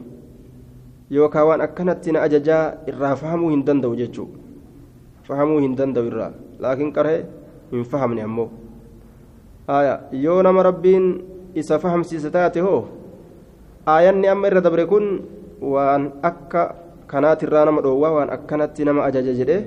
yookaan 1.10 1.48
waan 1.50 1.62
akkanatti 1.66 2.14
na 2.14 2.22
ajajaa 2.22 2.86
irraa 2.94 3.16
fahamuu 3.18 3.50
hin 3.50 3.66
danda'u 3.66 3.98
jechuudha 3.98 4.38
fahamuu 5.30 5.60
hin 5.66 5.74
danda'u 5.80 6.06
irraa 6.12 6.32
laakiin 6.66 6.94
qara'e 6.94 7.26
hin 7.72 7.84
fahamne 7.94 8.22
ammoo 8.28 8.50
yoo 10.26 10.42
nama 10.46 10.64
rabbiin 10.70 11.08
isa 11.64 11.80
fahamsiise 11.82 12.30
taate 12.30 12.62
hoo 12.62 12.82
aayanni 13.88 14.28
amma 14.28 14.48
irra 14.48 14.62
dabre 14.62 14.86
kun 14.88 15.06
waan 15.60 16.12
akka 16.24 16.75
kanaatirraa 17.08 17.66
nama 17.66 17.82
dhoowwaa 17.86 18.12
waan 18.18 18.30
akkanatti 18.36 18.86
nama 18.88 19.06
ajaja 19.08 19.34
jedhee 19.40 19.63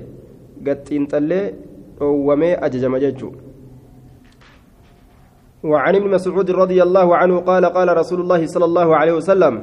gaxiinxallee 0.65 1.45
dhoowwamee 1.99 2.55
ajajama 2.65 2.99
jechuudha. 2.99 3.41
وعن 5.63 5.95
ابن 5.95 6.09
مسعود 6.15 6.51
رضي 6.51 6.79
الله 6.83 7.15
عنه 7.15 7.35
قال 7.39 7.65
قال 7.65 7.97
رسول 7.97 8.19
الله 8.21 8.45
صلى 8.45 8.65
الله 8.65 8.95
عليه 8.95 9.13
وسلم 9.19 9.53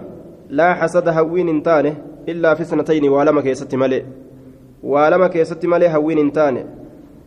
لا 0.50 0.74
حسد 0.74 1.08
هوين 1.08 1.48
انتانه 1.48 1.94
إلا 2.28 2.54
في 2.54 2.64
سنتين 2.64 3.08
ولما 3.08 3.40
كيست 3.40 3.74
ملئ. 3.74 4.02
ولما 4.82 5.28
كيست 5.28 5.62
ملئ 5.66 5.88
هوين 5.88 6.18
انتانه. 6.18 6.64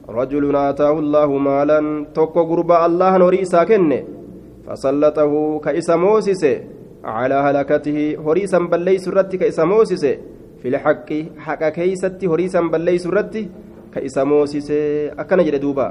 رجل 0.10 0.56
آتاه 0.56 1.00
الله 1.00 1.30
مالا 1.38 1.80
توكو 2.16 2.42
قربا 2.44 2.86
الله 2.86 3.18
نوري 3.18 3.46
ساكن 3.46 3.92
فسلطه 4.68 5.60
كإسا 5.60 5.96
موسس 5.96 6.44
على 7.04 7.36
هلكته 7.36 7.98
هريسا 8.26 8.60
بلي 8.72 8.98
سرت 8.98 9.36
كإسا 9.36 9.64
موسس 9.64 10.04
في 10.62 10.68
الحق 10.68 11.10
حق 11.38 11.62
كيست 11.70 12.26
هريسا 12.26 12.62
بلي 12.74 12.98
سرت 12.98 13.36
كإسا 13.94 14.24
موسس 14.24 14.70
أكن 15.20 15.40
جد 15.46 15.56
دوبا 15.62 15.88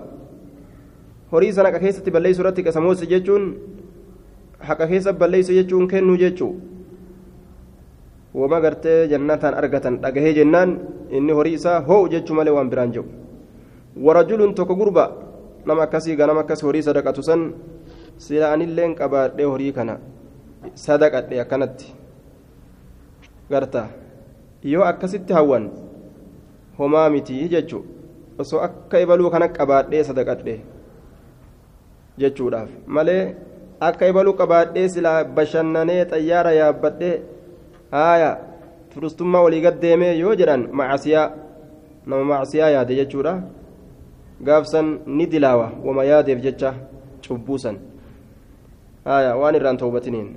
irratti 1.33 2.62
qasamoose 2.62 3.07
jechuun 3.11 3.45
haqa 4.61 4.87
keessa 4.87 5.12
balleessu 5.12 5.53
jechuun 5.59 5.88
kennu 5.88 6.16
jechuu 6.16 6.55
wama 8.35 8.61
gartee 8.61 9.09
jannataan 9.11 9.55
argatan 9.55 9.99
dhagahee 10.01 10.35
jennaan 10.35 10.79
inni 11.11 11.33
horii 11.33 11.55
isaa 11.59 11.81
hoo'u 11.81 12.09
jechuu 12.09 12.35
malee 12.35 12.55
waan 12.55 12.71
biraan 12.71 12.92
jedhu 12.92 13.11
warajulun 14.07 14.55
tokko 14.55 14.75
gurba 14.77 15.05
nama 15.66 15.83
akkasii 15.83 16.16
ganama 16.16 16.40
akkas 16.47 16.62
horii 16.62 16.83
sadaqatu 16.83 17.23
san 17.23 17.53
sila 18.19 18.53
anilleen 18.53 18.95
qabaadhee 18.95 19.45
horii 19.53 19.73
kana 19.73 19.99
sadaqadhe 20.75 21.40
akkanatti 21.40 21.95
garta. 23.51 23.87
Yoo 24.62 24.85
akkasitti 24.85 25.33
hawwan 25.33 25.71
homaa 26.79 27.11
miti 27.11 27.49
jechuu 27.49 27.85
osoo 28.38 28.61
akka 28.61 29.01
ibaluu 29.01 29.31
kana 29.31 29.49
qabaadhee 29.49 30.05
sadaqadhe 30.05 30.55
jechuudhaaf. 32.19 32.69
Malee 32.87 33.35
akka 33.81 34.09
ibaluu 34.09 34.35
qabaadhee 34.40 34.88
silaa 34.88 35.25
bashannanee 35.25 36.05
xayyaara 36.11 36.53
yaabbadhee 36.61 37.14
haaya 37.90 38.31
turistummaa 38.95 39.42
walii 39.47 39.61
gaddeemee 39.66 40.14
yoo 40.19 40.35
jedhan 40.40 40.69
macasiyaa 40.73 41.31
nama 42.07 42.25
macasiyaa 42.25 42.71
yaade 42.77 42.95
jechuudha. 43.01 43.35
Gaafsan 44.47 44.88
ni 45.07 45.27
dilaawa 45.27 45.73
wama 45.85 46.05
yaadeef 46.05 46.40
jecha 46.47 46.75
cubbuusan 47.27 47.77
haaya 49.07 49.33
waan 49.40 49.55
irraan 49.59 49.79
toobatiniin 49.79 50.29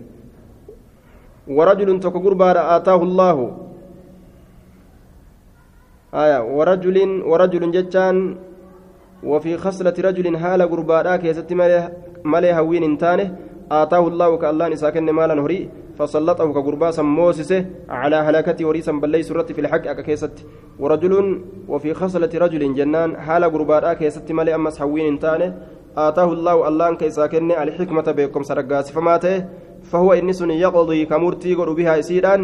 ورجل 1.50 1.90
تك 2.00 2.14
قربا 2.14 2.78
آتاه 2.78 3.02
الله. 3.08 3.38
آية 6.14 6.40
ورجل 6.58 6.98
ورجل 7.26 7.64
جتان 7.72 8.16
وفي 9.24 9.58
خصلة 9.58 9.98
رجل 9.98 10.36
هال 10.36 10.62
قربادا 10.62 11.16
كيست 11.16 11.50
ملي 12.26 12.54
هوين 12.54 12.84
انتانه 12.84 13.36
آتاه 13.72 14.08
الله 14.08 14.30
كالله 14.38 14.66
نساكن 14.68 15.10
مالا 15.10 15.42
هري 15.42 15.70
فسلطه 15.98 16.54
كقربا 16.54 16.92
سموسسه 16.92 17.66
على 17.90 18.16
هلاكته 18.16 18.66
وريسا 18.66 18.92
بلي 19.02 19.24
سرت 19.26 19.52
في 19.52 19.62
الحق 19.62 19.86
كيست. 20.06 20.46
ورجل 20.80 21.14
وفي 21.68 21.94
خصلة 21.94 22.30
رجل 22.44 22.62
جنان 22.78 23.16
هال 23.16 23.44
قربادا 23.54 23.94
كيست 23.94 24.32
ملي 24.32 24.56
أمس 24.56 24.82
هوين 24.82 25.06
انتانه 25.18 25.48
آتاه 26.08 26.30
الله 26.34 26.68
الله 26.68 26.88
كيساكن 26.96 27.52
الحكمة 27.52 28.08
بكم 28.18 28.44
سرقاس 28.44 28.92
فماته 28.96 29.46
فهو 29.92 30.14
إنس 30.14 30.42
يقضي 30.42 31.06
كمرتي 31.06 31.52
قر 31.60 31.70
بها 31.74 32.00
إسيران 32.00 32.42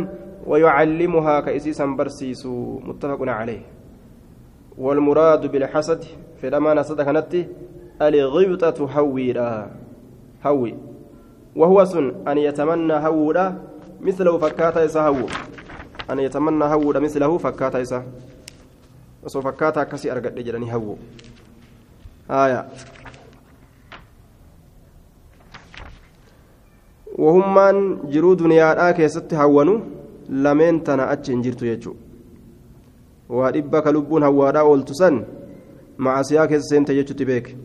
ويعلمها 0.50 1.36
كإسيسا 1.40 1.86
برسيس 1.86 2.46
متفق 2.88 3.22
عليه. 3.22 3.62
والمراد 4.78 5.52
بالحسد 5.52 6.02
في 6.42 6.48
الأمانة 6.48 6.82
صدق 6.82 7.08
الغبطة 8.02 8.80
هويرا 9.00 9.72
هوي 10.46 10.74
وهو 11.56 11.86
سن 11.86 12.28
أن 12.28 12.38
يتمنى 12.38 12.94
هورا 12.94 13.48
مثله 14.02 14.38
فكاتا 14.38 14.84
يسهو 14.84 15.26
أن 16.12 16.20
يتمنى 16.20 16.66
هورا 16.66 17.00
مثله 17.00 17.38
فكاتا 17.38 17.80
يسه 17.80 18.04
osoo 19.26 19.42
fakkaataa 19.42 19.82
akkasii 19.82 20.10
argadhe 20.10 20.44
jedhanii 20.44 20.70
hawwu 20.70 21.00
haya 22.28 22.66
wahummaan 27.18 28.00
jiruu 28.10 28.36
duniyaadhaa 28.36 28.94
keessatti 28.94 29.36
hawwanu 29.36 29.82
lameen 30.30 30.84
tana 30.84 31.10
achi 31.10 31.32
hin 31.32 31.42
jirtu 31.42 31.66
jechuudha. 31.66 32.00
Waa 33.30 33.52
dhibba 33.52 33.82
ka 33.82 33.92
lubbuun 33.92 34.24
hawwaadhaa 34.24 34.64
ooltu 34.64 34.96
san 34.96 35.26
بك 36.00 37.58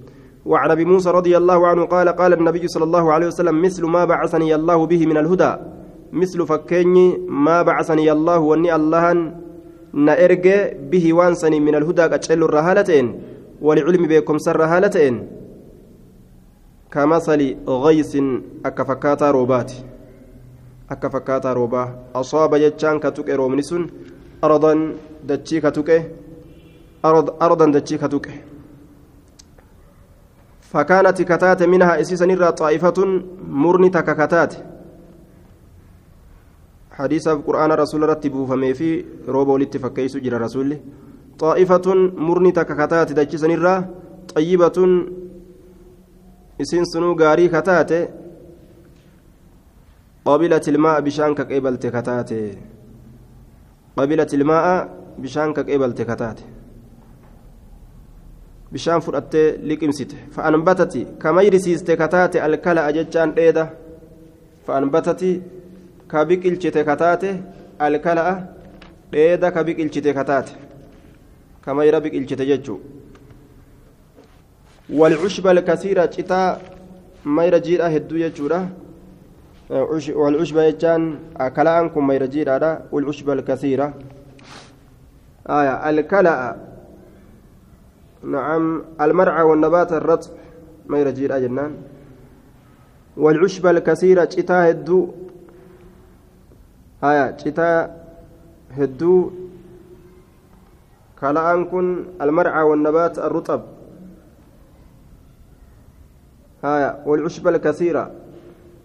وعن 0.44 0.70
ابي 0.70 0.84
موسى 0.84 1.10
رضي 1.10 1.36
الله 1.36 1.66
عنه 1.66 1.84
قال 1.84 2.08
قال 2.08 2.32
النبي 2.32 2.68
صلى 2.68 2.84
الله 2.84 3.12
عليه 3.12 3.26
وسلم 3.26 3.62
مثل 3.62 3.84
ما 3.84 4.04
بعثني 4.04 4.54
الله 4.54 4.86
به 4.86 5.06
من 5.06 5.16
الهدى 5.16 5.52
مثل 6.12 6.46
فكني 6.46 7.18
ما 7.28 7.62
بعثني 7.62 8.12
الله 8.12 8.38
وني 8.38 8.74
الله 8.74 9.32
نأرجع 9.92 10.72
به 10.90 11.12
وانسني 11.12 11.60
من 11.60 11.74
الهدى 11.74 12.02
قتل 12.02 12.42
الرهالتين 12.42 13.06
ولعلم 13.62 14.02
بكم 14.06 14.38
سر 14.38 14.56
رهالتين 14.56 15.14
كمثل 16.92 17.56
غيث 17.68 18.16
أكفكاتا 18.66 19.30
روبات 19.30 19.72
أكفكاتا 20.90 21.52
روبا 21.52 21.82
أصاب 22.14 22.54
جتشان 22.54 22.98
كتوك 22.98 23.28
رومنسون 23.30 23.82
أرضا 24.44 24.72
دتشي 25.24 25.60
كتوك. 25.60 25.90
أرض 27.04 27.42
أرضا 27.42 27.66
دتشي 27.70 27.98
كتوك. 27.98 28.26
فكانت 30.60 31.22
كتات 31.22 31.62
منها 31.62 32.00
إسيسا 32.00 32.26
نرى 32.26 32.52
طائفة 32.52 33.22
مرني 33.48 33.88
تككتات 33.90 34.54
حديث 36.90 37.28
القرآن 37.28 37.72
رسول 37.72 38.08
رتبه 38.08 38.46
فمي 38.46 38.74
في 38.74 39.04
روبو 39.28 39.56
لاتفكيس 39.56 40.16
جرى 40.16 40.36
رسول 40.36 40.76
طائفة 41.38 41.94
مرني 42.26 42.52
تككتات 42.52 43.12
دتشي 43.12 43.38
طيبة 44.34 44.78
isiin 46.62 46.86
sunuu 46.92 47.14
gaarii 47.20 47.48
kataate 47.48 47.98
qabilat 50.26 50.66
ilmaa 50.72 51.00
bishaan 51.06 51.34
ka 51.34 51.44
qeebalte 51.50 51.90
kataate 51.96 52.38
qabilat 53.96 54.32
ilmaa 54.38 54.72
bishaan 55.22 55.54
ka 55.56 55.62
qeebalte 55.68 56.04
kataate 56.10 56.44
bishaan 58.72 59.00
fudhattee 59.06 59.48
liqimsite 59.68 60.16
fa'anbatati 60.34 61.06
kamayrisiiste 61.22 61.96
kataate 62.02 62.42
alkala'a 62.46 62.92
jechaan 62.98 63.34
dheeda 63.38 63.64
fa'anbatati 64.66 65.32
ka 66.12 66.24
biqilchite 66.28 66.80
kataate 66.90 67.30
alkala'a 67.86 68.34
dheeda 69.12 69.50
ka 69.54 69.60
biqilchite 69.66 70.10
kataate 70.18 70.52
kamayra 71.64 71.98
biqilchite 72.04 72.44
jechuu 72.50 72.80
والعشب 74.92 75.46
الكثيرة 75.46 76.06
citaa 76.06 76.58
mayra 77.24 77.60
jiidhaa 77.60 77.88
hedduu 77.88 78.18
jechuudha 78.18 78.60
والعشب 80.14 80.56
يجان 80.56 81.18
كلاء 81.56 81.86
كم 81.94 82.06
mayra 82.06 82.26
jiidhaadha 82.26 82.90
والعشب 82.92 83.30
الكثيرة. 83.30 83.94
آية 85.46 85.90
الكلاء. 85.90 86.58
نعم 88.22 88.82
المرعى 89.00 89.42
والنبات 89.42 89.92
الرطب 89.92 90.30
mayra 90.88 91.12
jiidhaa 91.12 91.40
jennaan 91.40 91.72
والعشب 93.16 93.66
الكثيرة 93.66 94.24
citaa 94.24 94.66
hedduu 94.66 95.14
آية 97.04 97.36
citaa 97.38 97.90
hedduu 98.74 99.30
كلاء 101.20 101.62
كن 101.62 102.04
المرعى 102.20 102.62
والنبات 102.62 103.18
الرطب. 103.18 103.79
haya 106.62 106.88
walcushba 107.06 107.50
alkasiira 107.50 108.10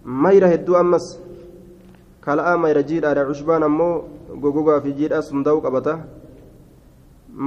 mayra 0.04 0.48
hedduu 0.48 0.76
ammas 0.82 1.06
kala'aa 2.26 2.56
mayra 2.64 2.82
jiidhaadha 2.82 3.26
cushbaan 3.30 3.62
ammoo 3.68 3.94
gogogaa 4.42 4.80
fi 4.84 4.92
jiidhaa 4.98 5.22
sunda'uu 5.30 5.60
qabata 5.66 5.94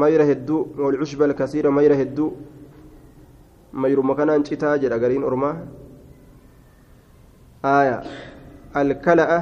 mayra 0.03 0.25
hedduu 0.31 0.59
walcushba 0.85 1.25
alkasiira 1.29 1.71
mayra 1.71 1.95
hedduu 2.01 2.29
mayruma 3.73 4.15
kanaan 4.15 4.43
citaa 4.49 4.77
jedha 4.83 4.99
gariin 5.03 5.23
ormaa 5.29 5.55
haya 7.63 8.03
alkala'a 8.73 9.39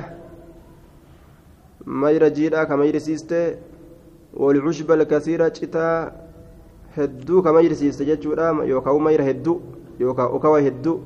mayra 2.03 2.29
jiidhaa 2.37 2.65
ka 2.65 2.77
mayrisiistee 2.77 3.47
walcushba 4.43 4.93
alkasiira 4.99 5.49
citaa 5.59 6.11
hedduu 6.97 7.41
ka 7.43 7.53
mayrisiiste 7.53 8.05
jechuudha 8.05 8.47
yookaan 8.71 9.01
mayra 9.09 9.23
hedduu 9.29 9.61
yookaan 9.99 10.31
ukawa 10.35 10.61
hedduu 10.61 11.03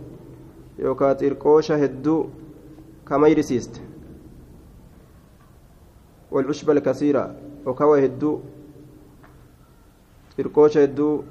yookaan 0.80 1.16
xirqoosha 1.18 1.78
hedduu 1.78 2.30
kamayrisiiste 3.04 3.80
والعشب 6.32 6.70
الكثيرة 6.70 7.36
وكوى 7.66 8.06
هدو 8.06 8.40
xirqoosha 10.38 10.80
hedduu 10.80 11.24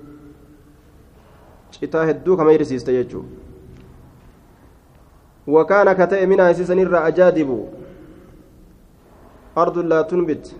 citaa 1.70 2.04
hedduu 2.06 2.36
kamayrisiiste 2.36 2.92
jechuu 2.92 3.24
وكان 5.46 5.92
كتئ 5.92 6.26
منها 6.26 6.52
سيسن 6.52 6.78
الرا 6.78 7.08
أجادب 7.08 7.68
أرض 9.58 9.78
لا 9.78 10.02
تنبت 10.02 10.54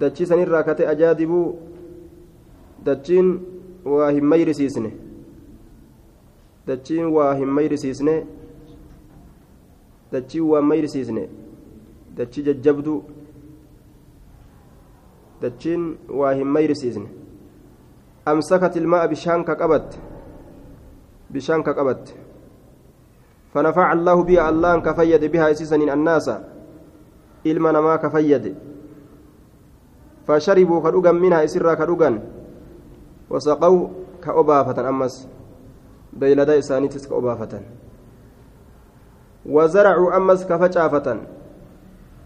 دتشي 0.00 0.24
سن 0.24 0.42
الرا 0.42 0.60
كتئ 0.62 0.90
أجادب 0.90 1.54
دتشين 2.84 3.26
وهم 3.84 4.24
ميرسيسنه 4.30 4.90
dachiin 6.66 7.06
waa 7.16 7.34
hin 7.34 7.48
mayrisiisne 7.48 8.14
dachiin 10.12 10.44
waa 10.44 10.62
mayrisiisne 10.62 11.28
dachii 12.16 12.44
jajjabduu 12.48 13.02
dachiin 15.42 15.98
waa 16.08 16.32
hin 16.32 16.46
mayrisiisne 16.46 17.08
amsakat 18.26 18.76
ilmaa 18.76 19.08
bishaan 19.08 19.44
ka 19.44 19.56
qabatte 19.56 19.98
bishaan 21.32 21.62
ka 21.62 21.74
qabatte 21.74 22.22
فنفع 23.52 23.92
الله 23.92 24.22
بها 24.24 24.48
الله 24.48 24.80
كفيد 24.80 25.24
بها 25.28 25.50
اسيسا 25.52 25.76
الناس 25.76 26.28
ilma 27.44 27.72
namaa 27.72 27.98
ka 27.98 28.10
fayyade 28.10 28.54
fasharibuu 30.26 30.80
ka 30.82 30.90
dhugan 30.94 31.18
minhaa 31.18 31.42
isirraa 31.42 31.76
ka 31.76 31.86
dhugan 31.86 32.22
wasaqaw 33.30 33.74
ka 34.22 34.30
obaafatan 34.38 34.86
ammas 34.86 35.26
ka 36.18 37.14
obaafatan 37.14 37.62
wazaracuu 39.46 40.10
ammas 40.12 40.46
ka 40.46 40.58
facaafatan 40.58 41.20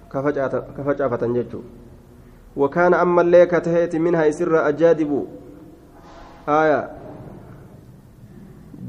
ka 0.09 0.23
facaafatan 0.85 1.35
jechuu 1.35 1.65
wakaana 2.57 3.01
ammallee 3.01 3.47
ka 3.47 3.61
taheeti 3.61 3.99
minhaa 3.99 4.27
isirra 4.27 4.65
ajaadibu 4.65 5.29
aya 6.47 6.91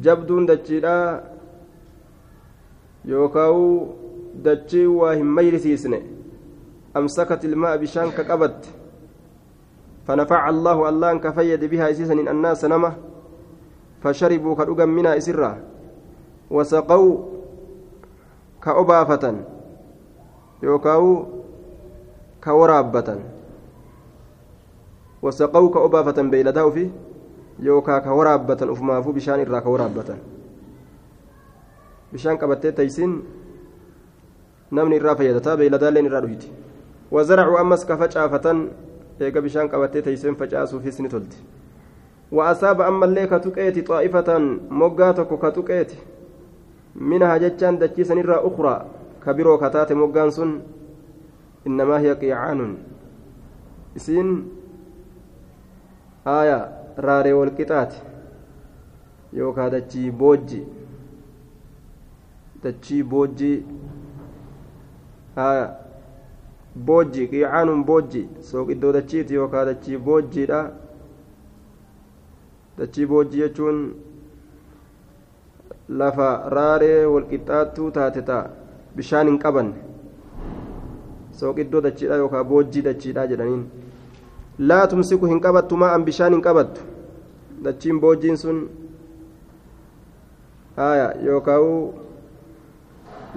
jabduun 0.01 0.45
dachiidha 0.45 1.23
yookaa'u 3.05 3.95
dachii 4.43 4.85
waa 4.85 5.13
hin 5.13 5.25
mayrisiisne 5.25 6.01
amsakat 6.93 7.43
ilmaa 7.43 7.77
bishaan 7.77 8.11
ka 8.11 8.23
qabatte 8.23 8.77
فنفع 10.07 10.49
الله 10.49 10.89
الله 10.89 11.17
كفيد 11.17 11.65
بها 11.65 11.91
اسيسا 11.91 12.13
الناس 12.13 12.65
نمه 12.65 12.93
فشربوا 14.03 14.55
كدغا 14.55 14.85
منها 14.85 15.17
اسرا 15.17 15.51
وسقوا 16.51 17.11
كأبافة 18.63 19.35
يوكاو 20.63 21.25
كورابة 22.43 23.09
وسقوا 25.21 25.69
كأبافة 25.73 26.21
بيلداو 26.21 26.71
في 26.71 26.89
يوكا 27.59 27.99
كورابة 27.99 28.61
أفمافو 28.61 29.11
بشان 29.11 29.39
إرا 29.39 29.59
كورابة. 29.59 30.09
بشان 32.13 32.37
كبتة 32.37 32.69
تيسين 32.69 33.23
نمني 34.71 35.01
إرا 35.01 35.13
فيدتا 35.13 35.55
بيلدالين 35.55 36.05
إرا 36.05 36.19
دويتي 36.19 36.51
وزرعوا 37.11 37.61
أمس 37.61 37.85
كفجافة 37.85 38.67
eega 39.19 39.41
bishaan 39.41 39.69
qabattee 39.69 40.01
teeysen 40.05 40.35
facaasuufis 40.37 40.99
ni 40.99 41.09
tolti 41.09 41.37
وأصاب 42.31 42.81
أما 42.81 43.05
اللي 43.05 43.27
كتقيت 43.27 43.87
طائفة 43.87 44.37
مقاتك 44.69 45.27
كتقيت 45.39 45.91
منها 46.95 47.37
جتان 47.37 47.79
دجيسا 47.79 48.15
نرى 48.15 48.35
أخرى. 48.35 48.85
كبيرو 49.25 49.57
كتات 49.57 49.93
مقان 49.93 50.29
سن. 50.29 50.59
إنما 51.67 51.99
هي 51.99 52.13
قيعان. 52.13 52.77
إسين 53.97 54.49
آية 56.27 56.59
راري 56.99 57.33
والقطات 57.33 57.93
يوكا 59.33 59.67
دجي 59.67 60.11
بوجي. 60.11 60.63
دجي 62.63 63.03
بوجي. 63.03 63.63
آية 65.37 65.87
boojji 66.85 67.27
qiicaanuun 67.27 67.83
boojji 67.83 68.19
sooqiddoo 68.47 68.91
dachiiti 68.93 69.33
yookaan 69.33 69.65
dachii 69.69 69.97
boojjiidha 70.07 70.59
dachii 72.77 73.05
boojji 73.11 73.41
jechuun 73.41 73.79
lafa 76.01 76.29
raaree 76.55 77.05
walqixxaattuu 77.13 77.91
taate 77.97 78.21
ta'a 78.29 78.49
bishaan 78.95 79.27
hin 79.31 79.39
qabanne 79.43 79.75
sooqiddoo 81.41 81.81
dachiidha 81.87 82.19
yookaan 82.23 82.49
boojjii 82.53 82.85
dachiidha 82.89 83.27
jedhaniin 83.33 83.63
laa 84.71 84.87
tumsiku 84.93 85.31
hin 85.33 85.41
qabattu 85.45 85.77
maa'an 85.85 86.05
bishaan 86.09 86.33
hin 86.37 86.43
qabattu 86.49 86.81
dachiin 87.69 88.01
boojjiin 88.07 88.37
sun 88.43 88.59
haaya 90.81 91.07
yookaan 91.29 91.71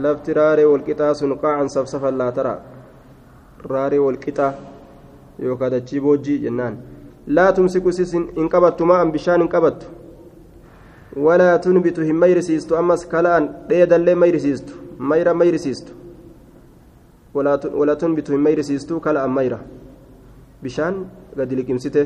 lafti 0.09 0.35
raaree 0.41 0.69
walqixaa 0.73 1.15
sun 1.23 1.39
qaacan 1.45 1.69
safsafan 1.77 2.19
laa 2.23 2.33
taraa. 2.41 2.59
raaree 3.69 3.99
walqixa 3.99 4.47
yookaan 5.47 5.73
dachii 5.73 6.01
boojjii 6.01 6.39
jennaan 6.45 6.77
laa 7.39 7.53
tumsiku 7.57 7.93
sis 7.93 8.13
hin 8.19 8.49
qabattu 8.55 8.87
maa'an 8.91 9.13
bishaan 9.17 9.41
hin 9.45 9.51
qabattu 9.55 9.87
walaa 11.27 11.59
tunbitu 11.65 12.07
hin 12.09 12.17
mayrisiistu 12.23 12.77
ammas 12.81 13.07
kala'an 13.13 13.49
dheedallee 13.69 14.15
mayrisiistu 14.23 14.73
mayra 15.13 15.35
mayrisiistu 15.43 15.93
walaa 17.35 17.97
tunbitu 18.03 18.33
hin 18.33 18.43
mayrisiistu 18.47 19.01
kala'an 19.07 19.33
mayra 19.39 19.59
bishaan 20.63 21.01
gadi 21.41 21.57
liqimsite 21.61 22.03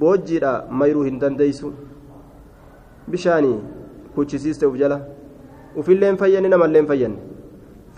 boojjiidha 0.00 0.52
mayruu 0.82 1.04
hin 1.08 1.20
dandeeysu 1.20 1.72
bishaanii 3.14 3.56
kuchisiiste 4.14 4.66
uf 4.70 4.76
jala 4.82 5.00
ufillee 5.82 6.10
hin 6.10 6.18
fayyanne 6.24 6.48
namallee 6.54 6.82
hin 6.82 6.88
fayyanne 6.92 7.18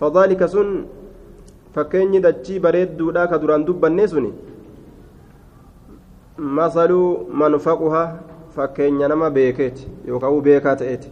fadaalika 0.03 0.47
sun 0.55 0.71
fakkeenyi 1.75 2.23
dachii 2.27 2.59
bareedduudha 2.67 3.27
ka 3.33 3.41
duraan 3.43 3.65
dubbanne 3.69 4.07
suni 4.13 4.31
masaluu 6.39 7.27
manfaquha 7.31 8.03
fakkeenya 8.55 9.07
nama 9.07 9.29
beekeeti 9.29 9.87
yookaan 10.07 10.33
uu 10.33 10.41
beekaa 10.41 10.75
ta'eeti. 10.75 11.11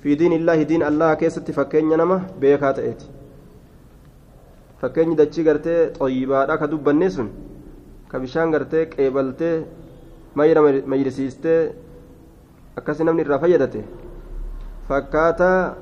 Fi 0.00 0.18
diin 0.18 0.32
illaa 0.32 0.56
diin 0.68 0.82
allaha 0.82 1.16
keessatti 1.16 1.52
fakkeenya 1.52 1.96
nama 1.96 2.20
beekaa 2.40 2.72
ta'eeti. 2.72 3.06
Fakkeenyi 4.80 5.16
dachii 5.16 5.44
gartee 5.44 5.80
xooyibaadha 5.98 6.58
ka 6.58 6.66
dubbanne 6.70 7.10
sun 7.10 7.30
ka 8.08 8.20
bishaan 8.20 8.50
gartee 8.50 8.86
qeebaltee 8.86 9.66
mayra 10.34 10.62
mayrisiistee 10.62 11.60
akkasi 12.76 13.04
namni 13.04 13.22
irraa 13.24 13.38
fayyadate 13.38 13.84
fakkaataa 14.88 15.74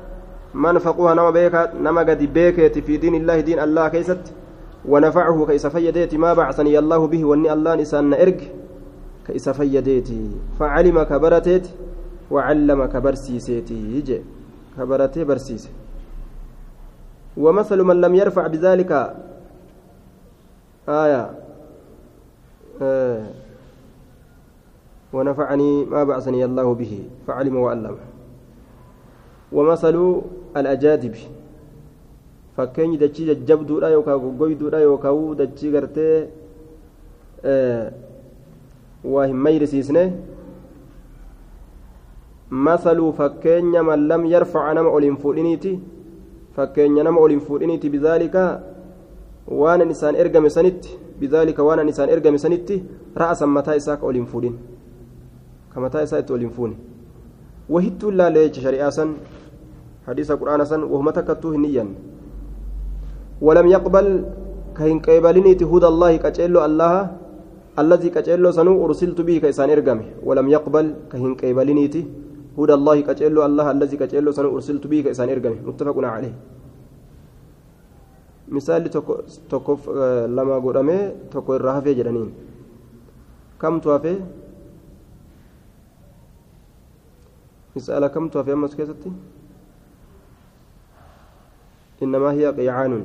manfaquha 0.66 1.14
nama 1.14 1.32
beekaa 1.32 1.66
nama 1.87 2.04
gadi 2.04 2.26
beekeeti 2.37 2.82
fi 2.82 2.98
diin 3.02 3.14
illaa 3.20 3.42
diin 3.48 3.58
allaha 3.66 3.90
keessatti 3.90 4.32
ونفعه 4.88 5.47
كيس 5.47 5.66
فيديتي 5.66 6.16
ما 6.18 6.35
بعثني 6.35 6.79
الله 6.79 7.07
به 7.07 7.25
وإني 7.25 7.53
الله 7.53 7.75
نسان 7.75 8.14
ارج 8.14 8.40
كيس 9.27 9.49
فيديتي 9.49 10.31
فعلم 10.61 11.03
كبرتيت 11.03 11.68
وعلم 12.31 12.85
كبرسيسيتي 12.85 13.75
يجي. 13.75 14.23
كبرتي 14.79 15.25
برسيسي. 15.25 15.70
ومثل 17.37 17.83
من 17.83 18.01
لم 18.01 18.14
يرفع 18.14 18.47
بذلك 18.47 19.16
آية 20.88 21.31
آه 22.83 23.27
ونفعني 25.12 25.85
ما 25.85 26.05
بعثني 26.05 26.44
الله 26.44 26.75
به 26.75 27.09
فعلم 27.27 27.57
وعلم 27.57 27.97
ومثل 29.53 30.23
الأجادب. 30.57 31.14
Fakkeenyi 32.56 32.98
dachii 32.98 33.26
jajjabduudha 33.30 33.90
yookaan 33.96 34.20
goggoyduudha 34.24 34.80
yookaan 34.80 35.36
dachii 35.36 35.70
gartee 35.70 36.16
waa 39.04 39.26
hin 39.26 39.36
mayrisiisne 39.36 40.04
masaluu 42.50 43.12
fakkeenya 43.12 43.82
man 43.82 44.06
lam 44.08 44.26
yarfaca 44.26 44.74
nama 44.74 44.90
ol 44.90 45.02
hin 45.02 45.16
fuudhiniiti 45.16 45.72
fakkeenya 46.56 47.02
nama 47.04 47.20
ol 47.20 47.30
hin 47.30 47.40
fuudhiniiti 47.40 47.90
bizaalika 47.90 48.44
waan 49.48 49.80
an 49.82 49.90
isaan 49.90 50.16
ergame 50.16 50.50
sanitti 50.50 50.98
bizaalika 51.20 51.64
waan 51.64 51.78
an 51.84 51.88
isaan 51.88 52.10
ergame 52.16 52.38
sanitti 52.38 52.82
ra'asan 53.22 53.50
mataa 53.58 53.74
isaa 53.82 53.96
ka 53.96 54.06
ol 54.06 54.14
hin 54.14 54.26
fuudhin 54.26 54.58
ka 55.74 55.80
mataa 55.80 56.02
isaa 56.08 56.18
itti 56.24 56.32
ol 56.32 56.40
hin 56.46 56.50
fuune 56.50 56.76
wahittuun 57.76 58.16
laalee 58.16 58.48
jecha 58.48 58.62
shari'aa 58.66 58.90
san 58.90 59.14
hadiisa 60.06 60.36
quraana 60.36 60.66
san 60.72 60.84
wahuma 60.84 61.12
takkattuu 61.12 61.52
hin 61.56 61.64
iyyanne 61.64 62.13
ولم 63.46 63.66
يقبل 63.76 64.07
كهن 64.76 64.98
قبلني 65.07 65.52
هدى 65.72 65.88
الله 65.92 66.12
كجلو 66.24 66.61
الله 66.68 66.94
الذي 67.83 68.09
كجلو 68.16 68.48
سنو 68.59 68.74
أرسلت 68.85 69.18
به 69.26 69.37
كيسان 69.44 69.70
إرقمه 69.74 70.07
ولم 70.28 70.46
يقبل 70.57 70.87
كهن 71.11 71.33
قبلني 71.40 71.85
هدى 72.59 72.74
الله 72.78 72.96
كجلو 73.09 73.40
الله 73.48 73.66
الذي 73.74 73.96
كجلو 74.02 74.30
سنو 74.37 74.48
أرسلت 74.57 74.85
به 74.90 74.98
كيسان 75.07 75.28
إرقمه 75.35 75.61
متفق 75.68 75.98
عليه. 76.16 76.35
tokkoof 79.48 79.88
lama 80.28 80.61
godhamee 80.61 81.14
tokko 81.33 81.57
irraa 81.57 81.74
hafee 81.80 81.94
jedhaniin 81.98 82.30
kamtu 83.59 83.88
hafee 83.90 84.18
misaala 87.74 88.09
kamtu 88.09 88.38
hafee 88.38 88.52
ammas 88.52 88.76
keessatti 88.76 89.12
innamaa 92.04 92.33
hiya 92.38 92.52
qiyaanun 92.52 93.04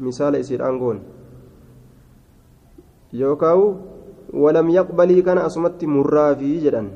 misaala 0.00 0.38
isiidhaan 0.38 0.78
goon 0.78 0.98
yookaan 3.12 3.78
walam 4.32 4.68
yaqbalii 4.70 5.22
kana 5.22 5.44
asumatti 5.44 5.86
murraafii 5.86 6.60
jedhan. 6.66 6.90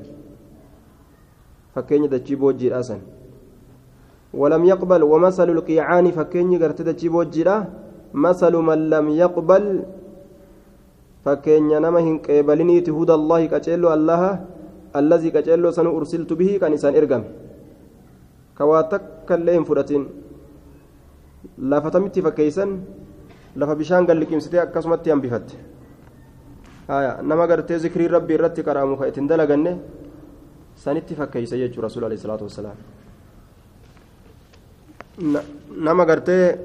Fakkeenya 1.75 2.09
dachii 2.11 2.37
boojjiidhaa 2.37 2.83
san. 2.83 3.01
ولم 4.35 4.63
يقبل 4.65 5.03
ومثل 5.03 5.49
القيعان 5.51 6.07
فكيني 6.11 6.57
قرت 6.63 6.83
دجي 6.83 7.09
بوجيدا 7.09 7.57
مثل 8.15 8.53
من 8.57 8.79
لم 8.93 9.07
يقبل 9.09 9.65
فكيني 11.25 11.75
نما 11.85 12.01
هن 12.01 12.17
قبلني 12.29 12.77
هدى 12.99 13.15
الله 13.21 13.41
كجلو 13.53 13.89
الله 13.97 14.23
الذي 15.01 15.29
كجلو 15.31 15.71
سن 15.77 15.87
أرسلت 15.87 16.31
به 16.33 16.51
كان 16.61 16.73
إنسان 16.77 16.93
إرقم 16.97 17.23
كواتك 18.59 19.29
اللين 19.37 19.65
فرتين 19.65 20.03
lafa 20.05 20.28
tamitti 21.93 22.23
fakkeeysan 22.23 22.81
lafa 23.57 23.75
bishaan 23.75 24.07
galliqimsitee 24.07 24.61
akkasumatti 24.61 25.11
hambifatte 25.11 25.55
nama 27.23 27.47
gartee 27.47 27.79
zikrii 27.79 28.09
rabbii 28.09 28.35
irratti 28.35 28.63
qaraamu 28.63 28.97
ka 28.97 29.07
ittiin 29.07 29.29
dalaganne 29.29 29.77
sanitti 30.77 31.15
fakkeeysa 31.15 31.57
jechuu 31.57 31.83
rasuul 31.83 32.05
alayhi 32.05 32.23
salaatu 32.23 32.45
wassalaam 32.45 32.77
nama 35.77 36.05
gartee 36.07 36.59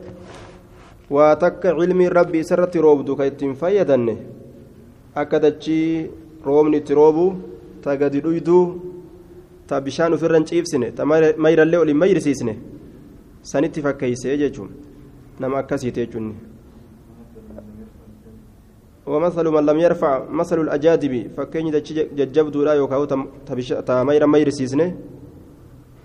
waa 1.09 1.35
takka 1.35 1.73
cilmii 1.79 2.09
rabbii 2.09 2.39
isarratti 2.45 2.79
roobdu 2.81 3.15
ka 3.15 3.25
ittiin 3.25 3.55
fayyadanne 3.55 4.15
akka 5.15 5.39
dachii 5.39 6.09
roobni 6.45 6.77
itti 6.77 6.93
roobu 6.93 7.25
ta 7.83 7.97
gadi 7.97 8.21
dhuyduu 8.21 8.63
ta 9.67 9.81
bishaan 9.81 10.13
ofirra 10.13 10.39
ciibsine 10.45 10.91
ta 10.91 11.05
mayrallee 11.05 11.79
ol 11.79 11.87
hin 11.87 11.97
mayrisiisne 11.97 12.55
sanitti 13.43 13.81
fakkeeysee 13.85 14.37
jechuun 14.37 14.71
nama 15.39 15.57
akkasiite 15.61 16.01
jechuun. 16.05 16.33
ومثل 19.07 19.45
من 19.51 19.63
لم 19.65 19.77
يرفع 19.79 20.11
مثل 20.31 20.57
الأجادب 20.61 21.13
فكين 21.35 21.65
ججبدو 22.17 22.63
لا 22.63 22.73
يوكاو 22.79 23.03
تمير 23.87 24.23
مير 24.27 24.49
سيسنه 24.49 24.87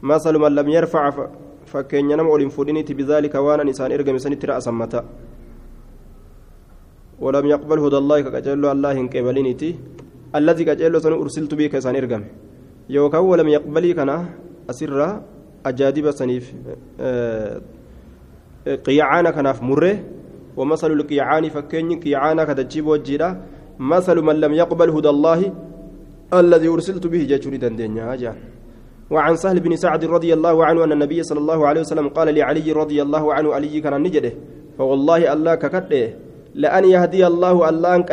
مثل 0.03 0.35
من 0.39 0.53
لم 0.59 0.69
يرفع 0.69 1.05
فكين 1.67 2.11
ينم 2.11 2.27
أولين 2.27 2.49
فودينيتي 2.49 2.95
بذلك 2.99 3.35
وأنا 3.35 3.63
نسان 3.65 3.93
إرقم 3.93 4.19
سنة 4.19 4.43
رأس 4.45 4.69
متى 4.69 5.01
ولم 7.25 7.47
يقبل 7.47 7.79
هدى 7.85 7.99
الله 8.03 8.19
كجلو 8.21 8.67
الله 8.75 8.97
كبلينيتي 9.13 9.71
الذي 10.39 10.63
كجلو 10.69 10.99
سن 10.99 11.13
أرسلت 11.23 11.53
به 11.59 11.67
كسان 11.73 11.95
إرقم 12.01 12.23
يوكاو 12.91 13.25
ولم 13.31 13.49
يقبلي 13.57 13.91
كنا 13.99 14.17
أسرّا 14.71 15.09
أجادب 15.67 16.11
سنيف 16.11 16.55
قيعانا 18.87 19.31
كناف 19.31 19.63
مرة 19.63 19.99
ومثل 20.57 20.93
القيعان 20.93 21.49
فكين 21.49 22.01
قيعانا 22.01 22.45
كتجيب 22.45 22.87
وجيرا 22.87 23.41
مثل 23.79 24.17
من 24.23 24.37
لم 24.41 24.53
يقبل 24.53 24.91
هدى 24.91 25.09
الله 25.09 25.53
الذي 26.35 26.69
أرسلت 26.69 27.07
به 27.07 27.25
جاتوني 27.25 27.57
دندنيا 27.57 28.15
جان 28.15 28.37
وعن 29.11 29.37
سهل 29.37 29.61
بن 29.61 29.77
سعد 29.77 30.05
رضي 30.05 30.35
الله 30.35 30.65
عنه 30.67 30.85
أن 30.85 30.93
النبي 30.93 31.23
صلى 31.23 31.39
الله 31.39 31.67
عليه 31.67 31.81
وسلم 31.81 32.09
قال 32.09 32.35
لعلي 32.35 32.73
رضي 32.73 33.03
الله 33.03 33.35
عنه 33.35 33.55
علي 33.55 33.81
كان 33.81 34.03
نجده 34.03 34.33
فوالله 34.79 35.33
الله 35.33 35.55
ككده 35.55 36.09
لأن 36.55 36.85
يهدي 36.85 37.27
الله 37.27 37.69
الله 37.69 37.97
أنك 37.97 38.11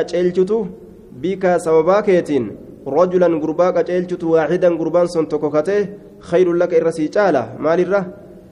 بك 1.23 1.57
سبباكيتين 1.57 2.43
رجلا 2.87 3.27
غرباك 3.27 3.77
أجلت 3.89 4.23
واحدا 4.23 4.69
غربان 4.79 5.07
سنتكوكته 5.07 5.87
خير 6.29 6.47
لك 6.53 6.73
إرسي 6.73 7.07
جالة 7.15 7.43
مال 7.61 7.79
الره 7.85 8.03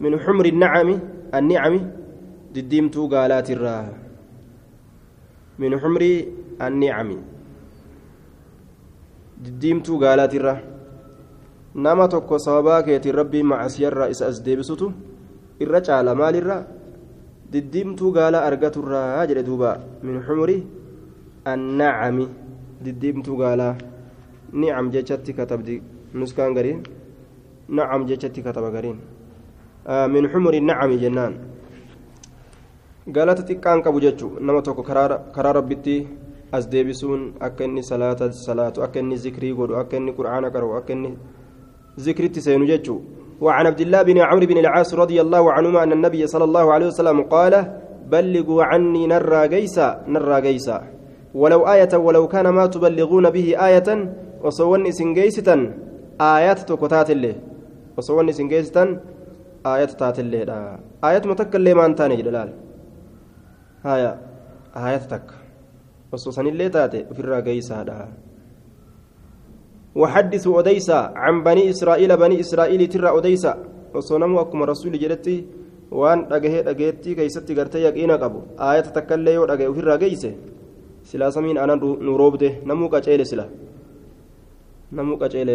من 0.03 0.13
حمر 0.23 0.45
النعم 0.53 0.89
النعم 1.37 1.75
دديمتو 2.55 3.01
قالات 3.13 3.47
الره 3.55 3.93
من 5.61 5.71
حمر 5.81 6.03
النعم 6.61 7.09
قالات 10.03 10.33
الره 10.39 10.57
nama 11.73 12.05
tokko 12.05 12.37
sababaa 12.37 12.85
keetiin 12.85 13.15
rabbii 13.17 13.43
macasiyarraa 13.43 14.07
isa 14.13 14.29
as 14.29 14.37
deebisutu 14.45 14.93
irra 15.59 15.81
caala 15.81 16.13
maalirra 16.15 16.57
diddiimtuu 17.53 18.11
gaala 18.17 18.45
argaturraa 18.49 19.25
jedhe 19.29 19.43
duuba 19.47 19.71
min 20.05 20.21
xumuri 20.27 20.57
annacami 21.51 22.27
diddiimtuu 22.85 23.37
gaalaa 23.41 23.73
nicam 24.53 24.91
jechatti 24.93 25.33
katabdi 25.39 25.81
nuskaan 26.13 26.53
gariin 26.57 26.85
nacam 27.69 28.07
jechatti 28.07 28.43
kataba 28.43 28.71
gariin 28.71 28.99
min 30.09 30.27
xumuri 30.31 30.61
nacami 30.61 30.97
jennaan 30.99 31.33
galata 33.07 33.43
xiqqaan 33.43 33.83
qabu 33.83 33.99
jechu 33.99 34.37
nama 34.39 34.61
tokko 34.61 34.83
karaa 34.83 35.53
rabbitti 35.53 36.07
as 36.51 36.67
deebisuun 36.69 37.33
akka 37.39 37.63
inni 37.63 37.83
salaata 37.83 38.31
salaatu 38.31 38.83
akka 38.83 38.99
inni 38.99 39.17
zikrii 39.17 39.53
godhu 39.53 39.75
akka 39.75 39.97
inni 39.97 40.13
qur'aana 40.13 40.51
qara'u 40.51 40.77
akka 40.79 40.93
inni 40.93 41.17
ذكرت 41.99 42.39
سينجج 42.39 42.89
وعن 43.41 43.65
عبد 43.65 43.81
الله 43.81 44.01
بن 44.01 44.17
عمرو 44.17 44.45
بن 44.49 44.57
العاص 44.57 44.93
رضي 44.93 45.21
الله 45.21 45.43
عنهما 45.51 45.83
أن 45.83 45.91
النبي 45.91 46.27
صلى 46.27 46.43
الله 46.43 46.73
عليه 46.73 46.87
وسلم 46.87 47.21
قال 47.29 47.53
بلغوا 48.09 48.63
عني 48.63 49.07
نرى 49.07 49.47
جيسا 49.47 50.09
نرى 50.09 50.41
جيسا 50.41 50.77
ولو 51.37 51.61
آية 51.67 51.93
ولو 51.93 52.27
كان 52.27 52.49
ما 52.49 52.65
تبلغون 52.65 53.29
به 53.29 53.47
آية 53.67 53.89
وصوني 54.43 54.91
سنجيستا 54.91 55.55
آيات 56.21 56.59
تكتات 56.69 57.09
الله 57.11 57.35
وصوني 57.97 58.31
سنجيستا 58.39 58.83
آيات 59.73 59.91
تات 59.99 60.17
الله 60.19 60.41
آيات 61.07 61.23
متك 61.27 61.55
اللي 61.55 61.73
ما 61.73 61.85
أنتاني 61.85 62.15
جلال 62.21 62.49
هايا 63.85 64.11
آيات 64.87 65.03
تك 65.11 65.27
وصوصني 66.11 66.49
اللي 66.49 66.69
تاتي 66.69 66.99
في 67.15 67.19
الراجيسا 67.23 67.77
وحدثوا 69.95 70.59
أديسا 70.59 70.99
عن 71.23 71.35
بني 71.47 71.69
إسرائيل 71.69 72.11
بني 72.23 72.35
إسرائيل 72.39 72.81
ترى 72.93 73.09
أديسا 73.17 73.53
osoo 73.93 74.17
namuu 74.17 74.39
akkuma 74.41 74.65
rasuuli 74.65 74.97
jedhetti 75.01 75.35
waan 76.01 76.25
dhagahee 76.29 76.63
dhageettii 76.67 77.15
keeysatti 77.17 77.57
gartee 77.57 77.83
yaqiina 77.83 78.17
qabu 78.23 78.39
aayata 78.67 78.93
takkaillee 78.95 79.35
yoo 79.35 79.45
dhagaye 79.51 79.69
ofirraa 79.73 79.97
geeyse 80.03 80.31
silaa 81.09 81.31
samiin 81.35 81.59
ana 81.63 81.75
nu 81.75 82.17
roobde 82.21 82.49
namuu 82.71 82.89
qaceele 82.93 83.25
sila 83.31 83.45
namuu 84.99 85.17
qaceele 85.23 85.53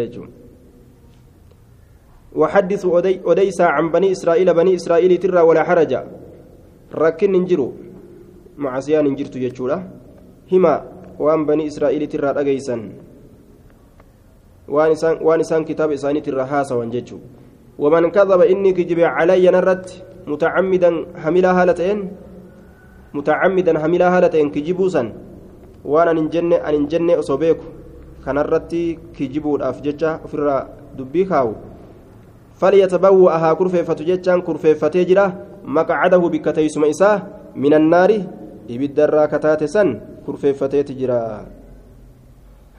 jechuun 2.29 2.37
وحدثوا 2.37 3.01
أديسا 3.31 3.63
عن 3.63 3.89
بني 3.91 4.11
إسرائيل 4.11 4.53
بني 4.53 4.75
إسرائيل 4.75 5.17
ترى 5.17 5.41
ولا 5.41 5.63
حرج. 5.63 5.93
ركن 6.95 7.31
ننجرو. 7.31 7.73
مع 8.57 8.79
سيان 8.79 9.05
ننجرت 9.05 9.35
يجورا. 9.35 9.77
هما 10.51 10.73
وان 11.19 11.45
بني 11.45 11.67
إسرائيل 11.67 12.07
ترى 12.07 12.29
أجيسا 12.29 12.77
وان 14.69 14.91
إسان 14.91 15.17
وان 15.21 15.39
إسان 15.39 15.63
كتاب 15.65 15.91
إساني 15.91 16.21
ترى 16.21 16.41
هاسا 16.41 16.75
وانجتشو 16.75 17.17
ومن 17.79 18.11
كذب 18.11 18.41
إني 18.41 18.71
كجب 18.73 18.99
علي 18.99 19.49
نرت 19.49 20.03
متعمدا 20.27 20.91
حملا 21.21 21.51
هالتين 21.61 22.11
متعمدا 23.13 23.73
حملا 23.79 24.07
هالتين 24.17 24.49
كجبوسا 24.49 25.03
وأنا 25.85 26.13
ننجن 26.13 26.53
أن 26.53 26.73
ننجن 26.75 27.09
أصوبيكو. 27.09 27.67
كان 28.25 28.37
الرتي 28.37 28.99
كجبو 29.15 29.55
الأفججة 29.55 30.27
في 30.27 30.65
دبي 30.97 31.25
خاو 32.59 32.71
فليتبوأها 32.71 33.53
كرفيفة 33.53 33.93
جتان 33.93 34.41
كرفيفة 34.41 35.33
مقعده 35.65 36.17
بكتيس 36.17 36.77
مئساه 36.77 37.21
من 37.55 37.73
النار 37.73 38.11
إبد 38.69 38.99
الراكتات 38.99 39.63
سن 39.63 40.01
كرفيفة 40.27 40.67
تجرا 40.67 41.45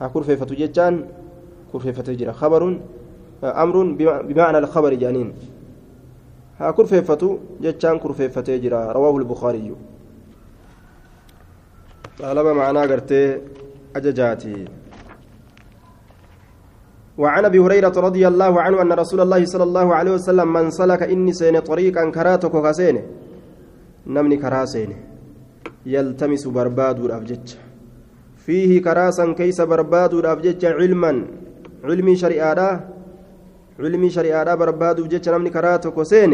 ها 0.00 0.06
كرفيفة 0.14 0.46
جتان 0.46 1.04
كرفيفة 1.72 2.12
جرا 2.12 2.32
خبر 2.32 2.80
أمر 3.44 3.76
بمعنى 4.28 4.58
الخبر 4.58 4.94
جانين. 4.94 5.32
ها 6.60 6.70
كرفيفة 6.70 7.38
جتان 7.60 7.98
كرفيفة 7.98 8.56
جرا 8.56 8.92
رواه 8.92 9.16
البخاري. 9.16 9.74
طالب 12.18 12.46
معنا 12.46 12.80
قرتي؟ 12.80 13.38
أججاتي. 13.96 14.64
وعن 17.20 17.44
أبي 17.44 17.58
هريرة 17.58 17.92
رضي 17.92 18.24
الله 18.28 18.52
عنه 18.64 18.82
أن 18.82 18.92
رسول 18.92 19.20
الله 19.20 19.44
صلى 19.44 19.64
الله 19.68 19.94
عليه 19.94 20.12
وسلم 20.16 20.48
من 20.52 20.70
سلك 20.70 21.02
إني 21.02 21.32
سين 21.36 21.60
طريقا 21.60 22.10
كراتك 22.16 22.54
كسين. 22.64 22.96
نمني 24.06 24.36
كراسين. 24.36 24.90
يلتمس 25.86 26.48
برباد 26.48 26.98
الافجج 27.04 27.46
فيه 28.36 28.82
كراسا 28.82 29.32
كيس 29.36 29.60
برباد 29.60 30.14
الافجج 30.14 30.64
علما. 30.64 31.12
علمي 31.84 32.16
شريعة. 32.16 32.88
علمي 33.80 34.10
شريعة 34.10 34.54
برباد 34.54 34.98
الافجج 34.98 35.28
نمني 35.28 35.50
كراتك 35.50 35.92
كسين 35.92 36.32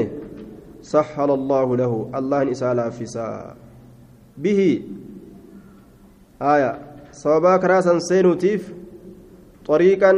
سهل 0.83 1.31
الله 1.31 1.77
له. 1.77 1.92
الله 2.14 2.40
نسأل 2.44 2.79
فيسا 2.92 3.29
به. 4.38 4.61
آية. 6.42 6.72
صوابا 7.12 7.57
كراسا 7.57 7.99
سينوتيف. 7.99 8.62
طريقا 9.66 10.12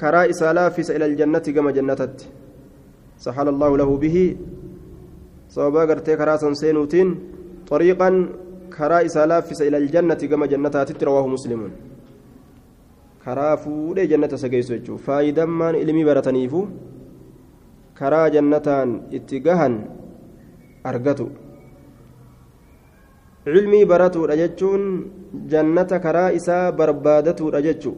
كرا 0.00 0.20
إسالافس 0.32 0.88
إلى 0.96 1.04
الجنة 1.10 1.46
كما 1.56 1.70
جنتت 1.76 2.16
سحل 3.24 3.48
الله 3.54 3.70
له 3.80 3.90
به 4.02 4.16
صوابا 5.54 5.82
قرتي 5.88 6.16
كرا 6.20 6.34
سنسينوتين 6.42 7.08
طريقا 7.72 8.08
كرا 8.76 8.98
إسالافس 9.08 9.58
إلى 9.68 9.76
الجنة 9.82 10.20
كما 10.30 10.46
جنتات 10.52 10.88
رواه 11.08 11.26
مسلم 11.34 11.60
كرا 13.24 13.48
فودي 13.62 14.04
جنة 14.12 14.32
سجيسو 14.42 14.72
يجو 14.78 14.94
فايدا 15.06 15.44
من 15.44 15.74
إلمي 15.82 16.02
برتنيفو 16.08 16.60
كرا 17.98 18.22
جنتان 18.34 18.88
اتجاها 19.16 19.68
أرقتو 20.88 21.28
علمي 23.52 23.82
براتو 23.90 24.24
رجتشون 24.30 24.82
جنة 25.52 25.90
كرا 26.04 26.24
إسا 26.36 26.58
بربادتو 26.78 27.44
رجتشو 27.56 27.92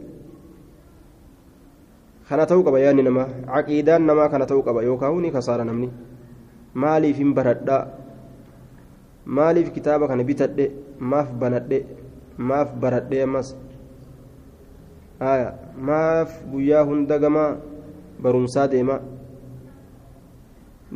kana 2.33 2.47
ta'uu 2.49 2.65
qaba 2.65 2.81
yaadni 2.81 3.03
namaa 3.05 3.29
caqiidaan 3.55 4.07
namaa 4.09 4.29
kana 4.33 4.49
ta'uu 4.49 4.65
qaba 4.69 4.83
yookaan 4.89 5.21
ni 5.21 5.31
kasaara 5.37 5.69
namni 5.69 5.89
maaliif 6.85 7.19
hin 7.23 7.35
baradhaa 7.37 7.83
maaliif 9.39 9.69
kitaaba 9.75 10.09
kana 10.09 10.25
bitadhe 10.31 10.71
maaf 11.13 11.29
banadhe 11.43 11.85
maaf 12.39 12.73
baradhe 12.85 13.23
ammas 13.27 13.53
maaf 15.91 16.41
guyyaa 16.55 16.89
hunda 16.89 17.19
gamaa 17.27 17.51
barumsaa 18.23 18.67
deema 18.75 19.01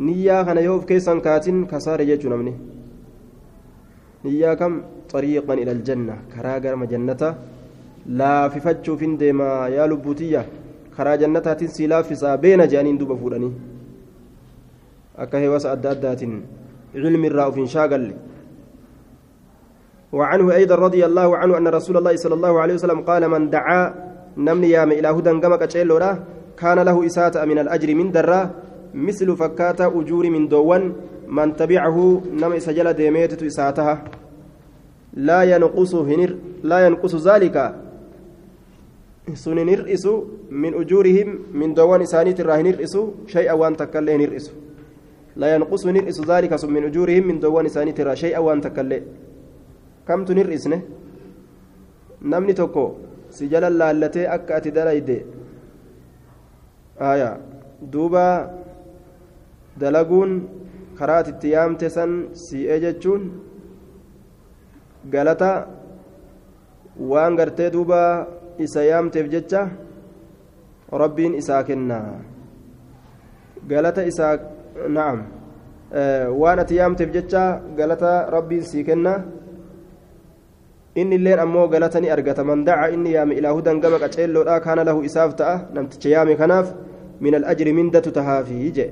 niyyaa 0.09 0.43
kana 0.49 0.65
yoo 0.71 0.81
of 0.81 0.87
keessan 0.93 1.21
kaatin 1.27 1.65
kasaare 1.73 2.07
jechuu 2.13 2.33
namni 2.33 2.59
niyyaa 4.25 4.57
kam 4.63 4.85
xariiqan 5.13 5.59
ila 5.65 5.73
aljanna 5.79 6.23
karaa 6.35 6.61
gara 6.65 6.87
jannata 6.95 7.35
laafifachuuf 8.21 9.01
hin 9.05 9.19
deemaa 9.25 9.69
yaa 9.77 9.87
lubbuutiyya 9.93 10.45
karaa 10.97 11.17
jannataatiin 11.23 11.71
sii 11.77 11.89
laaffisaa 11.93 12.39
beena 12.39 12.67
jedhaniin 12.67 12.99
duba 12.99 13.17
fuudhanii 13.17 13.53
akka 15.25 15.39
heewasa 15.39 15.73
adda 15.73 15.91
addaatiin 15.97 16.43
cilmi 16.93 17.27
irraa 17.33 17.49
uf 17.49 17.57
hin 17.57 17.69
shaagalle. 17.77 18.15
وعنه 20.13 20.55
أيضا 20.55 20.75
رضي 20.75 21.03
الله 21.05 21.37
عنه 21.37 21.59
أن 21.59 21.69
رسول 21.69 21.97
الله 21.97 22.17
صلى 22.17 22.35
الله 22.35 22.61
عليه 22.61 22.75
وسلم 22.75 23.01
قال 23.01 23.29
من 23.29 23.51
دعا 23.51 23.95
نمني 24.39 24.71
يام 24.71 24.91
إلى 24.93 25.09
هدى 25.09 25.31
قمك 25.31 25.63
كان 26.57 26.79
له 26.79 27.07
إساءة 27.07 27.45
من 27.45 27.59
الأجر 27.59 27.95
من 27.95 28.13
درة 28.13 28.51
مثل 28.95 29.37
فكات 29.37 29.81
أجور 29.81 30.25
من 30.31 30.49
دوان 30.49 30.93
من 31.29 31.57
تبعه 31.57 32.23
نم 32.33 32.53
سجل 32.59 32.93
ديميتة 32.93 33.47
إساءتها. 33.47 33.95
لا 35.17 35.43
ينقص 35.43 35.95
هنر 35.95 36.31
لا 36.63 36.87
ينقص 36.87 37.15
ذلك 37.29 37.57
doowwan 41.79 42.03
isaaniit 42.03 42.39
irraa 42.39 42.59
hin 42.61 42.67
hir'isu 42.71 43.01
shay'a 43.33 43.57
waan 43.61 43.77
takkaillee 43.81 44.15
hin 44.17 44.23
hir'isu 44.27 44.53
la 45.37 45.49
yanqusu 45.55 45.89
hin 45.89 45.97
hir'isu 46.01 46.27
zaalika 46.31 46.59
sun 46.59 46.73
min 46.77 46.85
ujuurihim 46.91 47.27
min 47.31 47.41
doowwan 47.43 47.67
isaaniit 47.71 47.99
irraa 48.05 48.17
shay'a 48.23 48.41
waan 48.49 48.61
takkaillee 48.67 49.03
kamtu 50.11 50.33
hin 50.33 50.43
hir'isne 50.43 50.79
namni 52.33 52.55
tokko 52.61 52.85
si 53.39 53.49
jala 53.55 53.71
laallatee 53.81 54.27
akka 54.37 54.57
ati 54.59 54.71
dalayde 54.79 55.19
aya 57.11 57.31
duuba 57.97 58.27
dalaguun 59.81 60.33
karaa 60.99 61.19
ati 61.23 61.31
itti 61.35 61.53
yaamte 61.57 61.89
san 61.97 62.13
si'ee 62.45 62.79
jechuun 62.85 63.23
galata 65.15 65.51
waan 67.11 67.37
gartee 67.37 67.71
duuba 67.77 68.01
isa 68.59 68.85
yaamteef 68.85 69.29
jecha 69.29 69.71
rabbiin 70.93 71.35
isaa 71.35 71.63
kenna 71.63 71.99
galata 73.69 74.05
isaa 74.05 74.39
na'am 74.89 75.19
waan 76.41 76.59
ati 76.59 76.77
yaamteef 76.77 77.11
jecha 77.17 77.61
galata 77.77 78.31
rabbiin 78.31 78.63
sii 78.63 78.85
kenna 78.85 79.25
inni 80.95 81.17
illeen 81.17 81.39
ammoo 81.39 81.69
galata 81.69 82.01
ni 82.01 82.09
argata 82.11 82.45
man 82.45 82.65
daca 82.65 82.91
inni 82.91 83.13
yaame 83.13 83.35
ilaa 83.37 83.53
hudan 83.53 83.81
gama 83.81 83.99
qaceelloodha 83.99 84.61
kaana 84.61 84.85
lahu 84.85 85.05
isaaf 85.05 85.37
ta'a 85.37 85.69
namticha 85.75 86.09
yaame 86.09 86.37
kanaaf 86.37 86.73
min 87.21 87.35
alajri 87.35 87.73
mindatu 87.73 88.11
tahaafii 88.19 88.73
je 88.73 88.87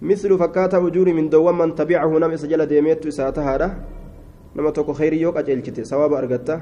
mislu 0.00 0.38
fakkaata 0.38 0.80
ujuuri 0.80 1.12
min 1.12 1.30
dowwan 1.30 1.56
man 1.56 1.74
tabicahu 1.74 2.18
nama 2.18 2.34
isa 2.34 2.46
jala 2.46 2.66
deemeettu 2.66 3.08
isaa 3.08 3.32
tahaadha 3.32 3.68
nama 4.54 4.72
tokko 4.72 4.92
kheyrii 4.94 5.22
yoo 5.22 5.32
qaceelchite 5.32 5.84
sawaaba 5.84 6.18
argatta 6.18 6.60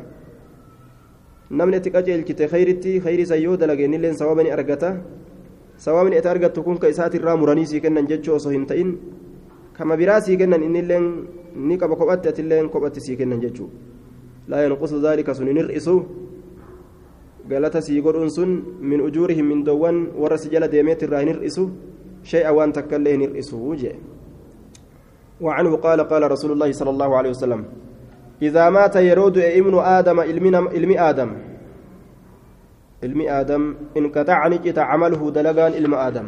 namni 1.59 1.77
itti 1.77 1.91
qaceelchite 1.91 2.45
kheyritti 2.53 3.01
kheyrii 3.05 3.27
san 3.27 3.41
yoo 3.41 3.57
dalage 3.57 3.85
innilleen 3.85 4.17
sawaaba 4.21 4.43
ni 4.43 4.51
argata 4.51 4.91
sawaabni 5.77 6.17
ati 6.17 6.29
argattu 6.29 6.63
kun 6.63 6.79
ka 6.79 6.89
isaatirraa 6.89 7.37
muranii 7.37 7.67
sii 7.67 7.81
kennan 7.81 8.07
jechuu 8.07 8.35
osoo 8.35 8.53
hin 8.55 8.67
ta'in 8.67 8.91
kama 9.77 9.97
biraa 9.97 10.21
sii 10.21 10.37
kennan 10.37 10.63
innilleen 10.63 11.07
ni 11.69 11.79
qaba 11.79 11.97
kophatti 11.97 12.29
atilleen 12.29 12.71
kophatti 12.71 13.01
sii 13.01 13.17
kennan 13.17 13.41
jechuu 13.41 13.69
laa 14.49 14.63
yanqusu 14.63 15.01
daalika 15.03 15.35
sun 15.35 15.47
hin 15.51 15.59
hir'isu 15.63 15.95
galata 17.49 17.83
sii 17.83 18.01
godhuun 18.01 18.31
sun 18.31 18.51
min 18.81 19.01
ujuurihim 19.01 19.47
min 19.47 19.65
dowwan 19.65 20.09
warra 20.17 20.39
si 20.39 20.49
jala 20.55 20.69
deemeetirraa 20.69 21.21
hin 21.21 21.35
hir'isu 21.35 21.69
shay'a 22.23 22.55
waan 22.55 22.73
takkaillee 22.73 23.13
hin 23.19 23.29
hir'isu 23.29 23.77
jee 23.85 23.97
وعنه 25.43 25.77
قال 25.83 26.01
قال 26.07 26.23
رسول 26.31 26.53
الله 26.55 26.71
صلى 26.73 26.91
الله 26.91 27.11
عليه 27.19 27.31
وسلم 27.35 27.61
إذا 28.43 28.71
مات 28.71 28.97
يرود 28.97 29.39
ابن 29.39 29.75
آدم 29.79 30.21
علم 30.21 30.91
آدم. 31.11 31.31
علم 33.03 33.21
آدم. 33.41 33.75
انقطع 33.97 34.49
نجت 34.49 34.79
عمله 34.79 35.31
دلقان 35.31 35.73
علم 35.73 35.95
آدم. 35.95 36.27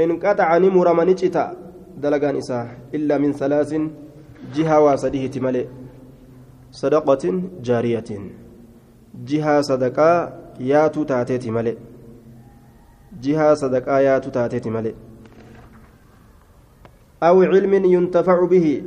انقطع 0.00 0.58
نمر 0.58 0.92
من 0.94 1.06
نجت 1.06 1.36
دلقان 1.98 2.36
إساه. 2.36 2.68
إلا 2.94 3.18
من 3.18 3.32
ثلاث 3.32 3.74
جهة 4.54 4.76
وسده 4.84 5.34
ملئ 5.40 5.66
صدقة 6.70 7.24
جارية. 7.62 8.10
جهة 9.24 9.60
صدقة 9.60 10.10
ياتو 10.60 11.02
تاتيت 11.02 11.48
ملئ 11.48 11.76
جهة 13.22 13.54
صدقة 13.54 13.98
ياتو 13.98 14.30
تاتيت 14.30 14.66
ملئ 14.68 14.94
أو 17.22 17.42
علم 17.42 17.74
ينتفع 17.84 18.44
به. 18.44 18.82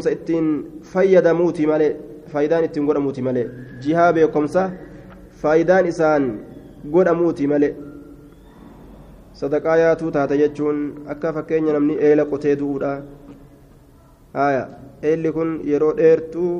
سئتين 0.00 0.64
فيدا 0.82 1.32
موتي 1.32 1.66
مالي 1.66 1.96
فايدان 2.32 2.64
اتين 2.64 2.86
قد 2.88 2.96
موتي 2.98 3.22
مالي 3.22 3.50
جها 3.82 4.10
بكم 4.10 4.46
فايدان 5.42 5.86
إسان 5.86 6.22
قد 6.94 7.08
موتي 7.08 7.46
مالي 7.46 7.74
sadaqaa 9.36 9.76
yaatuu 9.76 10.10
taate 10.16 10.36
jechuun 10.40 10.78
akka 11.12 11.32
fakkeenya 11.36 11.72
namni 11.76 11.94
eela 12.08 12.24
qotee 12.30 12.54
du'uudha 12.60 12.92
haya 14.38 14.62
eelli 15.10 15.32
kun 15.36 15.50
yeroo 15.70 15.90
dheertuu 15.98 16.52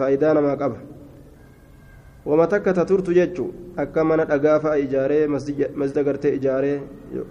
faayidaa 0.00 0.34
namaa 0.38 0.56
qaba 0.62 0.76
wama 2.30 2.46
takka 2.54 2.74
taturtu 2.80 3.14
jechu 3.20 3.46
akka 3.84 4.04
mana 4.10 4.28
dhagaa 4.32 4.58
fa'a 4.66 4.76
ijaaree 4.84 5.22
masjida 5.34 6.04
gartee 6.08 6.34
ijaaree 6.40 6.76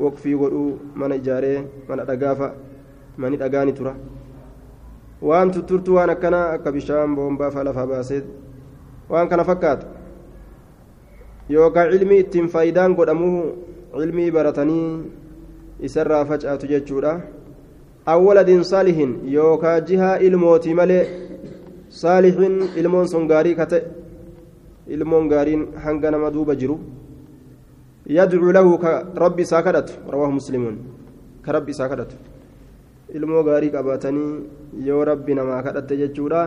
waqfii 0.06 0.36
godhuu 0.42 0.72
mana 1.04 1.22
ijaaree 1.22 1.60
mana 1.89 2.08
dhagaa 2.10 2.36
fa'a 2.42 2.70
mani 3.24 3.38
dhagaa 3.41 3.65
ni 3.69 3.74
tura 3.80 3.93
waan 5.30 5.51
tutturtu 5.55 5.95
waan 5.97 6.09
akkana 6.15 6.39
akka 6.57 6.72
bishaan 6.78 7.15
boombaa 7.15 7.51
fa'a 7.55 7.63
lafaa 7.69 7.88
baasee 7.91 8.22
waan 9.15 9.30
kana 9.34 9.43
fakkaatu 9.49 9.86
yookaan 11.55 11.93
ilmi 11.97 12.17
ittiin 12.24 12.47
faayidaan 12.53 12.95
godhamuu 12.99 13.38
cilmii 13.99 14.32
baratanii 14.38 14.88
isarraa 15.89 16.24
facaatu 16.32 16.67
jechuudha 16.72 17.13
awwaladin 18.13 18.63
saalihin 18.72 19.11
yookaa 19.36 19.76
jihaa 19.91 20.15
ilmooti 20.30 20.74
malee 20.80 21.03
saalihin 22.01 22.55
ilmoon 22.84 23.07
sun 23.13 23.28
gaarii 23.34 23.55
kate 23.61 23.84
ilmoon 24.88 25.30
gaariin 25.34 25.67
hanga 25.86 26.11
nama 26.11 26.34
duuba 26.36 26.55
jiru 26.63 26.80
yadcuu 28.17 28.51
lahu 28.57 28.78
ka 28.84 28.91
rabbi 29.24 29.41
isaa 29.47 29.63
kadhatu 29.67 29.93
rawaahu 30.13 30.38
muslimuun 30.39 30.78
ka 31.45 31.51
rabbi 31.57 31.72
isaa 31.78 31.89
kadhatu 31.93 32.15
ilmoo 33.18 33.43
gaarii 33.47 33.72
qabaatanii 33.76 34.86
yoo 34.88 35.03
rabbi 35.09 35.36
namaa 35.39 35.62
kadhatte 35.68 35.97
jechuudha 36.01 36.41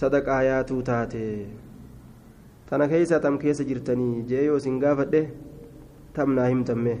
sadaqaa 0.00 0.42
yaatuu 0.48 0.82
taate. 0.90 1.22
Tana 2.68 2.88
keessa 2.92 3.20
tam 3.24 3.38
keessa 3.42 3.64
jirtanii 3.70 4.22
jee 4.30 4.44
yoo 4.46 4.56
isin 4.62 4.78
gaafadhe 4.84 5.22
tamnaa 6.18 6.48
himtamme. 6.52 6.94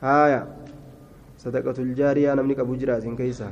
Haaya 0.00 0.40
sadaqatul 1.44 1.94
jaariyaa 2.00 2.34
namni 2.40 2.54
qabu 2.60 2.76
jira 2.82 2.98
isin 3.02 3.16
keeysa 3.20 3.50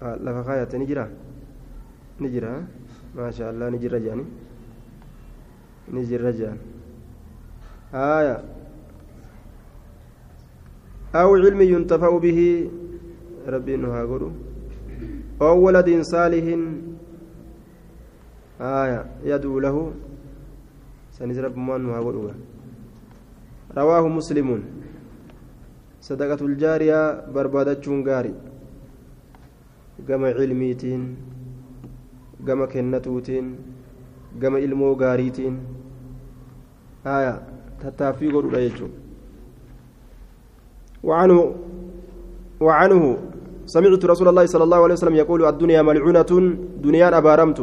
lafa 0.00 0.42
kaayatte 0.50 0.78
ni 0.78 0.86
jira? 0.86 1.08
Ni 2.20 2.28
jira. 2.36 2.52
Maasha 3.14 3.48
allah 3.52 3.68
ni 3.70 3.78
jirra 3.78 3.98
jedhani 4.00 4.24
ni 5.92 6.02
jirra 6.08 6.30
jedhan 6.32 6.58
haaya 7.92 8.40
أو 11.14 11.36
علم 11.36 11.60
ينتفع 11.60 12.18
به 12.18 12.40
ربي 13.46 13.74
إنه 13.74 13.88
هاقول 13.88 14.32
أو 15.42 15.60
ولد 15.60 16.00
صالح 16.00 16.46
آية 18.60 19.00
يدعو 19.24 19.58
له. 19.58 19.76
سنز 21.12 21.38
رب 21.38 21.56
من 21.56 21.90
هاقول 21.90 22.16
رواه 23.76 24.08
مسلم. 24.08 24.48
صدقة 26.00 26.40
الجارية 26.46 27.00
بربادة 27.34 27.84
غاري. 28.06 28.34
قم 30.08 30.24
علميتين 30.24 31.02
قم 32.46 32.60
كنتوتين 32.64 33.46
قم 34.42 34.54
علمو 34.56 34.92
غاريتين. 34.92 35.54
آية 37.06 37.34
تتافي 37.80 38.26
يجون 38.66 39.01
وعنه 41.02 41.38
وعنه 42.60 43.02
سمعت 43.66 44.04
رسول 44.04 44.28
الله 44.28 44.46
صلى 44.46 44.64
الله 44.64 44.80
عليه 44.84 44.94
وسلم 44.94 45.14
يقول 45.14 45.40
الدنيا 45.46 45.82
ملعونة 45.82 46.32
دنيا 46.82 47.18
أبارمت. 47.18 47.58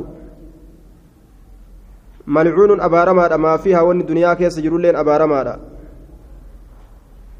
ملعون 2.27 2.81
أبارما 2.81 3.37
ما 3.37 3.57
فيها 3.57 3.81
وان 3.81 3.99
الدنيا 4.01 4.33
كيس 4.33 4.59
جرولين 4.59 4.95
أبارما 4.95 5.59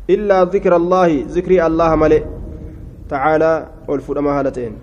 إلا 0.10 0.44
ذكر 0.44 0.76
الله 0.76 1.26
ذكر 1.36 1.52
الله 1.68 1.96
ملئ. 1.96 2.24
تعالى 3.10 3.54
والفرما 3.88 4.32
هالتين. 4.40 4.74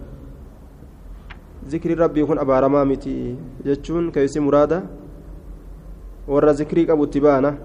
ذكر 1.68 1.98
ربي 1.98 2.20
يكون 2.20 2.38
أبارما 2.38 2.84
متي. 2.84 3.36
جتشون 3.66 4.10
كيس 4.10 4.36
مرادة 4.36 4.82
ورا 6.28 6.52
ذكري 6.52 6.92
أبو 6.92 7.04
تبانة 7.04 7.58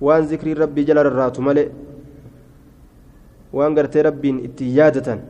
وان 0.00 0.22
ذكر 0.22 0.58
ربي 0.58 0.82
جل 0.84 0.98
الرات 0.98 1.40
ملئ. 1.40 1.68
Waan 3.54 3.74
gartee 3.74 4.02
rabbiin 4.02 4.38
itti 4.44 4.64
yaadatan 4.76 5.20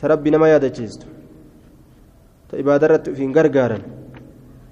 ta 0.00 0.08
rabbi 0.08 0.30
nama 0.30 0.48
yaadachiistu 0.48 1.06
ta 2.50 2.56
ibaadarratti 2.62 3.10
ufiin 3.12 3.32
gargaaran 3.32 3.82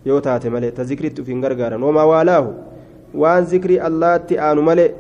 yoo 0.04 0.20
taate 0.20 0.50
malee 0.50 0.70
ta 0.72 0.84
zikritti 0.84 1.20
ufiin 1.22 1.40
gargaaran. 1.40 1.82
Wamaa 1.82 2.06
waalaahu 2.06 2.54
waan 3.14 3.46
zikrii 3.46 3.78
allaatti 3.78 4.38
aanu 4.38 4.62
malee 4.62 4.94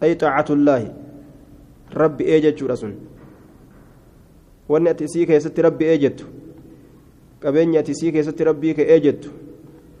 ay 0.00 0.14
xaacatullaahi 0.14 0.88
rabbi 1.94 2.24
ee 2.28 2.40
jechuudha 2.40 2.76
sun. 2.76 2.94
Wanni 4.68 4.88
ati 4.90 5.04
isii 5.04 5.26
keessatti 5.26 5.62
rabbi 5.62 5.84
ee 5.84 5.98
jettu 5.98 6.24
qabeenyi 7.42 7.78
ati 7.78 7.92
isii 7.92 8.12
keessatti 8.12 8.44
rabbii 8.44 8.74
ka 8.74 8.82
ee 8.82 9.00
jettu 9.00 9.30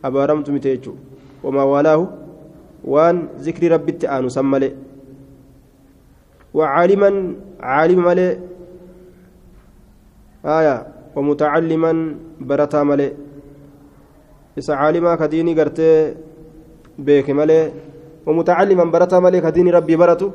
abaaramtu 0.02 0.52
mite 0.52 0.68
jechuu 0.76 0.96
wamaa 1.42 1.64
waalaahu 1.72 2.06
waan 2.84 3.28
zikrii 3.38 3.68
rabbitti 3.68 4.06
aanu 4.06 4.30
san 4.30 4.46
malee 4.46 4.72
وعالما 6.54 7.10
عالم 7.60 8.00
ملئ 8.04 8.30
آية 10.44 10.76
ومتعلما 11.16 11.92
برتا 12.40 12.82
ملئ 12.82 13.10
إسا 14.58 14.72
عالما 14.72 15.14
كديني 15.16 15.52
قرتي 15.58 16.14
بيك 16.98 17.30
ملئ 17.30 17.70
ومتعلما 18.26 18.84
برتا 18.84 19.18
ملئ 19.20 19.40
كديني 19.40 19.70
ربي 19.70 19.96
برتو. 19.96 20.30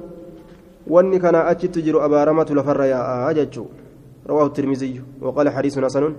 واني 0.87 1.19
كان 1.19 1.35
أجت 1.35 1.75
تجر 1.75 2.05
أبارمة 2.05 2.47
لفر 2.57 2.81
يا 2.83 3.29
أججو. 3.29 3.65
رواه 4.29 4.45
الترمذي 4.45 5.01
وقال 5.21 5.49
حديث 5.49 5.79
حسن. 5.79 6.15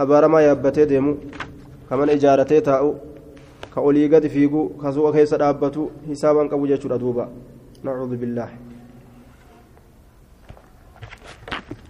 أبارما 0.00 0.40
يابتي 0.40 0.84
ديمو. 0.84 1.14
كمن 1.90 2.08
إجارتي 2.10 2.60
تاؤ 2.60 2.94
كأولي 3.74 4.06
قد 4.12 4.26
فيقو. 4.26 4.68
كسوء 4.82 5.12
كيس 5.12 5.34
دابتو. 5.34 5.88
حسابا 6.10 6.46
كبو 6.52 6.66
جاتشو 6.66 6.88
نعوذ 7.84 8.16
بالله. 8.16 8.48